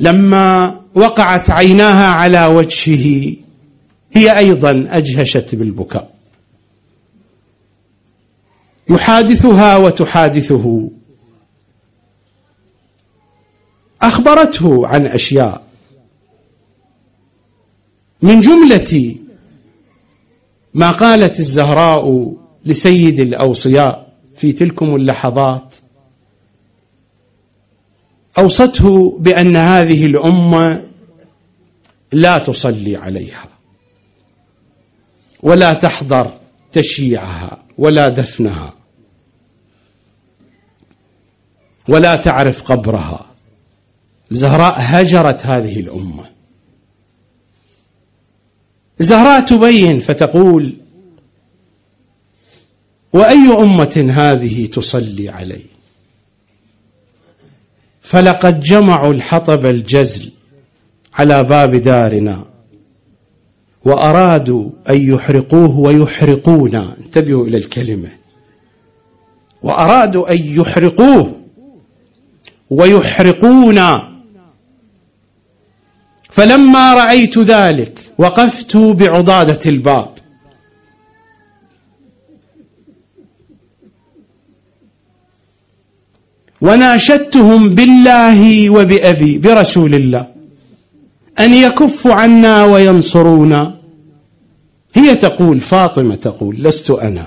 لما 0.00 0.80
وقعت 0.94 1.50
عيناها 1.50 2.06
على 2.06 2.46
وجهه 2.46 3.36
هي 4.12 4.38
أيضا 4.38 4.86
أجهشت 4.90 5.54
بالبكاء. 5.54 6.14
يحادثها 8.90 9.76
وتحادثه. 9.76 10.90
أخبرته 14.02 14.86
عن 14.86 15.06
أشياء. 15.06 15.62
من 18.22 18.40
جملة 18.40 19.16
ما 20.74 20.90
قالت 20.90 21.40
الزهراء 21.40 22.34
لسيد 22.64 23.20
الأوصياء 23.20 24.12
في 24.36 24.52
تلكم 24.52 24.96
اللحظات 24.96 25.74
أوصته 28.38 29.18
بأن 29.18 29.56
هذه 29.56 30.06
الأمة 30.06 30.84
لا 32.12 32.38
تصلي 32.38 32.96
عليها 32.96 33.48
ولا 35.42 35.72
تحضر 35.74 36.32
تشييعها 36.72 37.62
ولا 37.78 38.08
دفنها 38.08 38.74
ولا 41.88 42.16
تعرف 42.16 42.62
قبرها. 42.62 43.26
زهراء 44.30 44.74
هجرت 44.78 45.46
هذه 45.46 45.80
الأمة. 45.80 46.30
زهراء 49.00 49.46
تبين 49.46 50.00
فتقول 50.00 50.76
وأي 53.12 53.52
أمة 53.58 54.10
هذه 54.14 54.66
تصلي 54.66 55.28
علي 55.28 55.77
فلقد 58.08 58.60
جمعوا 58.60 59.12
الحطب 59.12 59.66
الجزل 59.66 60.30
على 61.14 61.44
باب 61.44 61.74
دارنا 61.74 62.44
وأرادوا 63.84 64.70
أن 64.90 65.14
يحرقوه 65.14 65.78
ويحرقونا. 65.78 66.96
انتبهوا 67.04 67.46
إلى 67.46 67.56
الكلمة. 67.56 68.08
وأرادوا 69.62 70.32
أن 70.32 70.38
يحرقوه 70.38 71.40
ويحرقونا. 72.70 74.08
فلما 76.30 76.94
رأيت 76.94 77.38
ذلك 77.38 77.98
وقفت 78.18 78.76
بعضادة 78.76 79.70
الباب. 79.70 80.17
وناشدتهم 86.60 87.68
بالله 87.68 88.70
وبأبي 88.70 89.38
برسول 89.38 89.94
الله. 89.94 90.26
أن 91.40 91.54
يكفوا 91.54 92.12
عنا 92.12 92.64
وينصرونا. 92.64 93.74
هي 94.94 95.14
تقول 95.14 95.60
فاطمة 95.60 96.14
تقول 96.14 96.56
لست 96.56 96.90
أنا. 96.90 97.26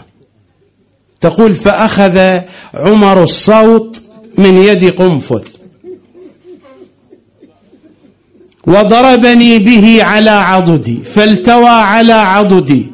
تقول 1.21 1.55
فأخذ 1.55 2.39
عمر 2.73 3.23
الصوت 3.23 4.03
من 4.37 4.57
يد 4.57 4.89
قنفذ. 4.89 5.47
وضربني 8.67 9.59
به 9.59 10.03
على 10.03 10.29
عضدي 10.29 11.03
فالتوى 11.03 11.67
على 11.67 12.13
عضدي. 12.13 12.91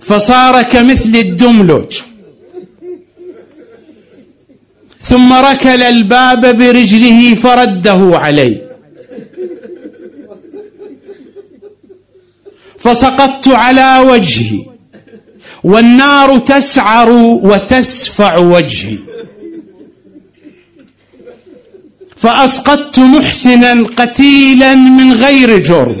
فصار 0.00 0.62
كمثل 0.62 1.16
الدملج. 1.16 2.00
ثم 5.04 5.32
ركل 5.32 5.82
الباب 5.82 6.58
برجله 6.58 7.34
فرده 7.34 8.18
علي. 8.18 8.56
فسقطت 12.78 13.48
على 13.48 14.04
وجهي. 14.08 14.66
والنار 15.64 16.38
تسعر 16.38 17.10
وتسفع 17.42 18.38
وجهي. 18.38 18.98
فأسقطت 22.16 22.98
محسنا 22.98 23.86
قتيلا 23.96 24.74
من 24.74 25.12
غير 25.12 25.58
جرم. 25.58 25.96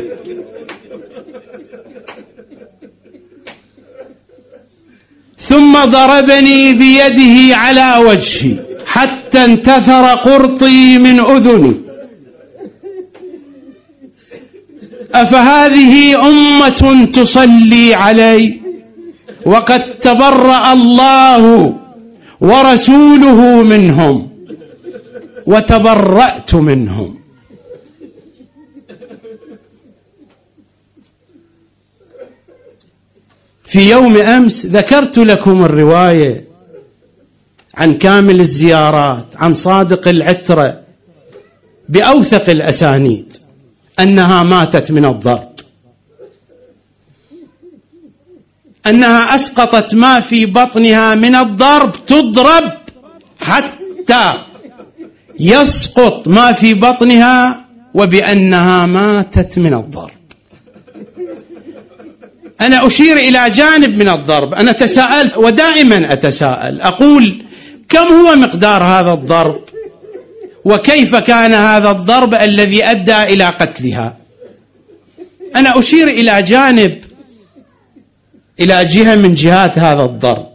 ثم 5.38 5.84
ضربني 5.84 6.72
بيده 6.72 7.56
على 7.56 7.96
وجهي. 8.08 8.73
انتثر 9.36 10.04
قرطي 10.04 10.98
من 10.98 11.20
أذني. 11.20 11.74
أفهذه 15.14 16.26
أمة 16.28 17.04
تصلي 17.14 17.94
علي؟ 17.94 18.60
وقد 19.46 19.82
تبرأ 20.00 20.72
الله 20.72 21.76
ورسوله 22.40 23.62
منهم. 23.62 24.28
وتبرأت 25.46 26.54
منهم. 26.54 27.18
في 33.66 33.90
يوم 33.90 34.16
أمس 34.16 34.66
ذكرت 34.66 35.18
لكم 35.18 35.64
الرواية 35.64 36.43
عن 37.76 37.94
كامل 37.94 38.40
الزيارات 38.40 39.26
عن 39.36 39.54
صادق 39.54 40.08
العترة 40.08 40.80
بأوثق 41.88 42.50
الأسانيد 42.50 43.36
أنها 44.00 44.42
ماتت 44.42 44.90
من 44.90 45.04
الضرب. 45.04 45.54
أنها 48.86 49.34
أسقطت 49.34 49.94
ما 49.94 50.20
في 50.20 50.46
بطنها 50.46 51.14
من 51.14 51.34
الضرب 51.34 51.92
تضرب 52.06 52.72
حتى 53.40 54.34
يسقط 55.40 56.28
ما 56.28 56.52
في 56.52 56.74
بطنها 56.74 57.64
وبأنها 57.94 58.86
ماتت 58.86 59.58
من 59.58 59.74
الضرب. 59.74 60.10
أنا 62.60 62.86
أشير 62.86 63.16
إلى 63.16 63.50
جانب 63.50 63.98
من 63.98 64.08
الضرب. 64.08 64.54
أنا 64.54 64.72
تساءلت 64.72 65.38
ودائما 65.38 66.12
أتساءل. 66.12 66.80
أقول 66.80 67.43
كم 67.88 68.06
هو 68.06 68.36
مقدار 68.36 68.82
هذا 68.82 69.12
الضرب؟ 69.12 69.64
وكيف 70.64 71.16
كان 71.16 71.52
هذا 71.52 71.90
الضرب 71.90 72.34
الذي 72.34 72.84
أدى 72.84 73.22
إلى 73.22 73.44
قتلها؟ 73.44 74.16
أنا 75.56 75.78
أشير 75.78 76.08
إلى 76.08 76.42
جانب 76.42 77.04
إلى 78.60 78.84
جهة 78.84 79.14
من 79.14 79.34
جهات 79.34 79.78
هذا 79.78 80.04
الضرب. 80.04 80.48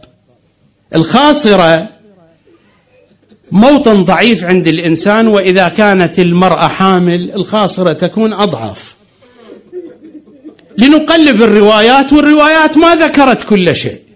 الخاصرة 0.94 1.88
موطن 3.52 4.04
ضعيف 4.04 4.44
عند 4.44 4.66
الإنسان 4.66 5.26
وإذا 5.26 5.68
كانت 5.68 6.18
المرأة 6.18 6.68
حامل 6.68 7.32
الخاصرة 7.34 7.92
تكون 7.92 8.32
أضعف. 8.32 8.96
لنقلب 10.78 11.42
الروايات 11.42 12.12
والروايات 12.12 12.78
ما 12.78 12.94
ذكرت 12.94 13.42
كل 13.42 13.76
شيء. 13.76 14.09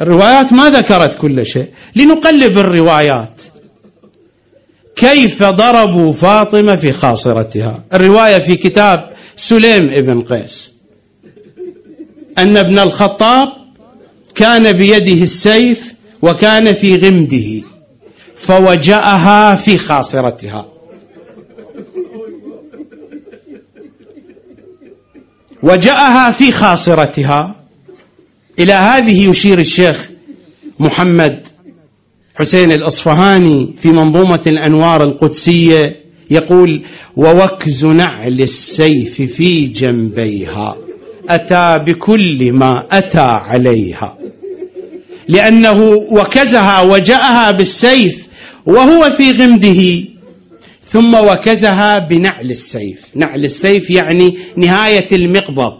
الروايات 0.00 0.52
ما 0.52 0.70
ذكرت 0.70 1.18
كل 1.18 1.46
شيء. 1.46 1.66
لنقلب 1.96 2.58
الروايات. 2.58 3.42
كيف 4.96 5.42
ضربوا 5.42 6.12
فاطمة 6.12 6.76
في 6.76 6.92
خاصرتها؟ 6.92 7.84
الرواية 7.94 8.38
في 8.38 8.56
كتاب 8.56 9.12
سليم 9.36 9.88
ابن 9.92 10.22
قيس. 10.22 10.72
أن 12.38 12.56
ابن 12.56 12.78
الخطاب 12.78 13.48
كان 14.34 14.72
بيده 14.72 15.22
السيف 15.22 15.94
وكان 16.22 16.72
في 16.72 16.96
غمده 16.96 17.68
فوجأها 18.36 19.54
في 19.54 19.78
خاصرتها. 19.78 20.66
وجاءها 25.62 26.30
في 26.30 26.52
خاصرتها. 26.52 27.55
إلى 28.58 28.72
هذه 28.72 29.30
يشير 29.30 29.58
الشيخ 29.58 30.10
محمد 30.78 31.46
حسين 32.34 32.72
الأصفهاني 32.72 33.74
في 33.82 33.88
منظومة 33.88 34.42
الأنوار 34.46 35.04
القدسية 35.04 35.96
يقول 36.30 36.80
ووكز 37.16 37.84
نعل 37.84 38.40
السيف 38.40 39.22
في 39.22 39.66
جنبيها 39.66 40.76
أتى 41.28 41.84
بكل 41.86 42.52
ما 42.52 42.86
أتى 42.92 43.18
عليها 43.20 44.18
لأنه 45.28 45.82
وكزها 46.10 46.80
وجاها 46.80 47.50
بالسيف 47.50 48.26
وهو 48.66 49.10
في 49.10 49.32
غمده 49.32 50.04
ثم 50.90 51.14
وكزها 51.14 51.98
بنعل 51.98 52.50
السيف. 52.50 53.06
نعل 53.14 53.44
السيف 53.44 53.90
يعني 53.90 54.38
نهاية 54.56 55.06
المقبض. 55.12 55.78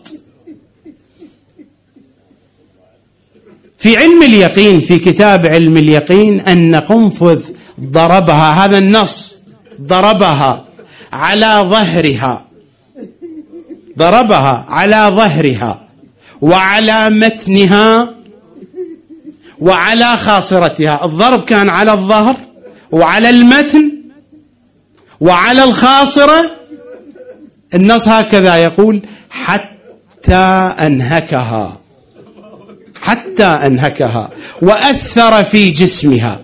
في 3.79 3.97
علم 3.97 4.23
اليقين 4.23 4.81
في 4.81 4.99
كتاب 4.99 5.47
علم 5.47 5.77
اليقين 5.77 6.41
أن 6.41 6.75
قنفذ 6.75 7.45
ضربها 7.81 8.65
هذا 8.65 8.79
النص 8.79 9.37
ضربها 9.81 10.65
على 11.13 11.69
ظهرها 11.71 12.45
ضربها 13.99 14.67
على 14.69 15.13
ظهرها 15.17 15.89
وعلى 16.41 17.11
متنها 17.11 18.15
وعلى 19.59 20.17
خاصرتها 20.17 21.05
الضرب 21.05 21.45
كان 21.45 21.69
على 21.69 21.93
الظهر 21.93 22.37
وعلى 22.93 23.31
المتن 23.31 23.93
وعلى 25.21 25.65
الخاصرة. 25.65 26.51
النص 27.75 28.09
هكذا 28.09 28.57
يقول 28.57 29.01
حتى 29.31 30.75
أنهكها. 30.81 31.77
حتى 33.07 33.45
أنهكها 33.45 34.31
وأثر 34.63 35.45
في 35.45 35.71
جسمها. 35.71 36.41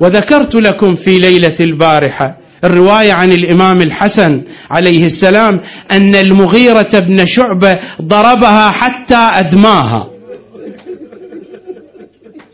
وذكرت 0.00 0.54
لكم 0.54 0.96
في 0.96 1.18
ليلة 1.18 1.54
البارحة 1.60 2.38
الرواية 2.64 3.12
عن 3.12 3.32
الإمام 3.32 3.82
الحسن 3.82 4.42
عليه 4.70 5.06
السلام 5.06 5.60
أن 5.90 6.14
المغيرة 6.14 6.98
بن 6.98 7.26
شعبة 7.26 7.78
ضربها 8.02 8.70
حتى 8.70 9.16
أدماها. 9.16 10.08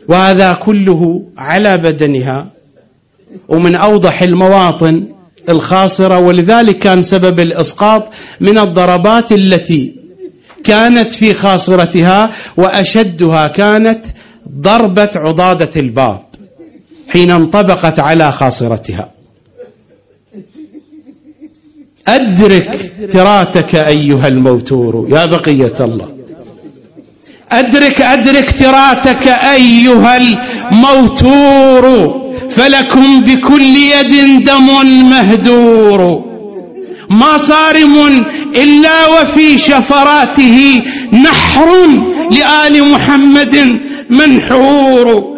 وهذا 0.07 0.53
كله 0.53 1.23
على 1.37 1.77
بدنها 1.77 2.47
ومن 3.47 3.75
أوضح 3.75 4.21
المواطن 4.21 5.07
الخاصرة 5.49 6.19
ولذلك 6.19 6.79
كان 6.79 7.03
سبب 7.03 7.39
الإسقاط 7.39 8.13
من 8.39 8.57
الضربات 8.57 9.31
التي 9.31 10.02
كانت 10.63 11.13
في 11.13 11.33
خاصرتها 11.33 12.31
وأشدها 12.57 13.47
كانت 13.47 14.05
ضربة 14.49 15.09
عضادة 15.15 15.69
الباب 15.81 16.23
حين 17.09 17.31
انطبقت 17.31 17.99
على 17.99 18.31
خاصرتها. 18.31 19.11
أدرك 22.07 22.91
تراتك 23.11 23.75
أيها 23.75 24.27
الموتور 24.27 25.07
يا 25.09 25.25
بقية 25.25 25.73
الله. 25.79 26.09
أدرك 27.51 28.01
أدرك 28.01 28.59
تراتك 28.59 29.27
أيها 29.27 30.17
الموتور 30.17 31.85
فلكم 32.49 33.21
بكل 33.21 33.61
يد 33.61 34.45
دم 34.45 34.67
مهدور. 35.09 36.32
ما 37.09 37.37
صارم 37.37 38.25
إلا 38.55 39.07
وفي 39.07 39.57
شفراته 39.57 40.81
نحر 41.13 41.87
لآل 42.31 42.83
محمد 42.83 43.79
منحور. 44.09 45.33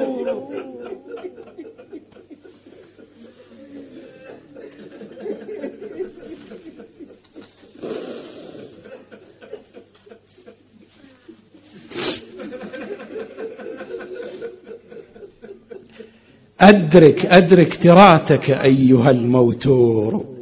أدرك 16.62 17.26
أدرك 17.26 17.76
تراتك 17.76 18.50
أيها 18.50 19.12
الموتور. 19.12 20.35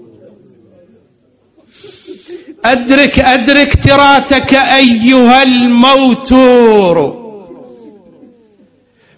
أدرك 2.66 3.20
أدرك 3.20 3.84
تراتك 3.84 4.53
أيها 4.53 5.43
الموتور. 5.43 7.24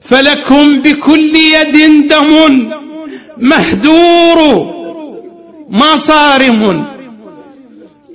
فلكم 0.02 0.80
بكل 0.82 1.36
يد 1.36 2.08
دم 2.08 2.72
مهدور 3.38 4.74
ما 5.70 5.96
صارم 5.96 6.86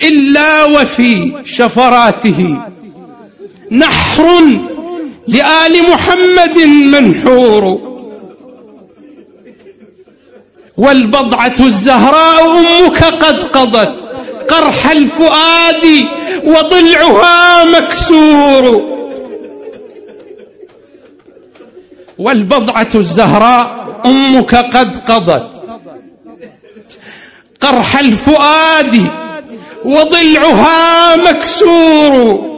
إلا 0.02 0.64
وفي 0.64 1.42
شفراته. 1.44 2.58
نحر 3.70 4.42
لآل 5.28 5.90
محمد 5.90 6.58
منحور. 6.92 7.90
والبضعة 10.76 11.54
الزهراء 11.60 12.58
أمك 12.58 13.04
قد 13.04 13.42
قضت. 13.42 14.09
قرح 14.50 14.90
الفؤاد 14.90 15.84
وضلعها 16.44 17.64
مكسور. 17.64 18.90
والبضعة 22.18 22.88
الزهراء 22.94 24.00
أمك 24.06 24.54
قد 24.54 24.96
قضت. 24.96 25.62
قرح 27.60 27.98
الفؤاد 27.98 29.10
وضلعها 29.84 31.16
مكسور. 31.16 32.50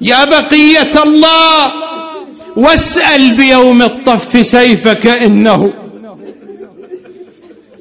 يا 0.00 0.24
بقية 0.24 1.02
الله 1.02 1.72
واسأل 2.56 3.36
بيوم 3.36 3.82
الطف 3.82 4.46
سيفك 4.46 5.06
إنه 5.06 5.72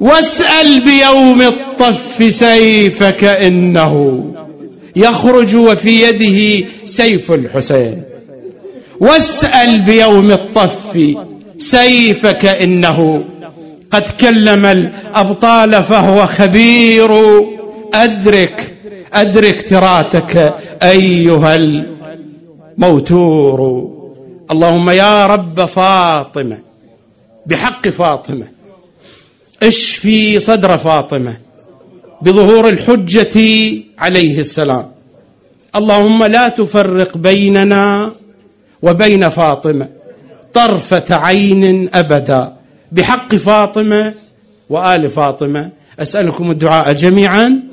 واسأل 0.04 0.82
بيوم 0.82 1.42
الطف 1.42 2.34
سيفك 2.34 3.24
إنه 3.24 4.24
يخرج 4.96 5.56
وفي 5.56 6.04
يده 6.04 6.68
سيف 6.86 7.32
الحسين. 7.32 8.04
واسأل 9.00 9.82
بيوم 9.82 10.32
الطف 10.32 11.16
سيفك 11.58 12.46
إنه 12.46 13.24
قد 13.92 14.04
كلم 14.20 14.66
الأبطال 14.66 15.84
فهو 15.84 16.26
خبير. 16.26 17.12
أدرك 17.94 18.74
أدرك 19.14 19.70
تراتك 19.70 20.56
أيها 20.84 21.56
الموتور. 22.78 23.90
اللهم 24.52 24.90
يا 24.90 25.28
رب 25.28 25.66
فاطمة 25.66 26.58
بحق 27.46 27.88
فاطمة 27.88 28.53
اشفي 29.64 30.40
صدر 30.40 30.78
فاطمة؟ 30.78 31.38
بظهور 32.22 32.70
الحجة 32.70 33.38
عليه 33.98 34.40
السلام. 34.40 34.92
اللهم 35.76 36.24
لا 36.24 36.50
تفرق 36.50 37.18
بيننا 37.18 38.12
وبين 38.82 39.30
فاطمة 39.30 39.88
طرفة 40.54 41.06
عين 41.10 41.90
أبدا. 41.94 42.54
بحق 42.92 43.36
فاطمة 43.36 44.14
وآل 44.70 45.10
فاطمة. 45.10 45.70
أسألكم 46.00 46.52
الدعاء 46.52 46.94
جميعا. 46.94 47.64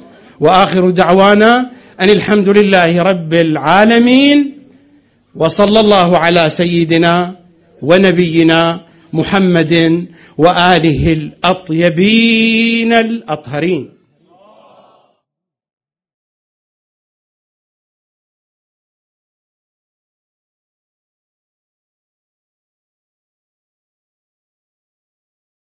وآخر 0.41 0.91
دعوانا 0.91 1.71
أن 2.01 2.11
الحمد 2.11 2.49
لله 2.49 3.03
رب 3.03 3.35
العالمين. 3.35 4.53
وصلى 5.35 5.81
الله 5.81 6.19
على 6.19 6.51
سيدنا 6.51 7.35
ونبينا 7.83 8.81
محمد 9.13 10.07
وآله 10.41 11.13
الأطيبين 11.13 12.93
الأطهرين. 12.93 14.00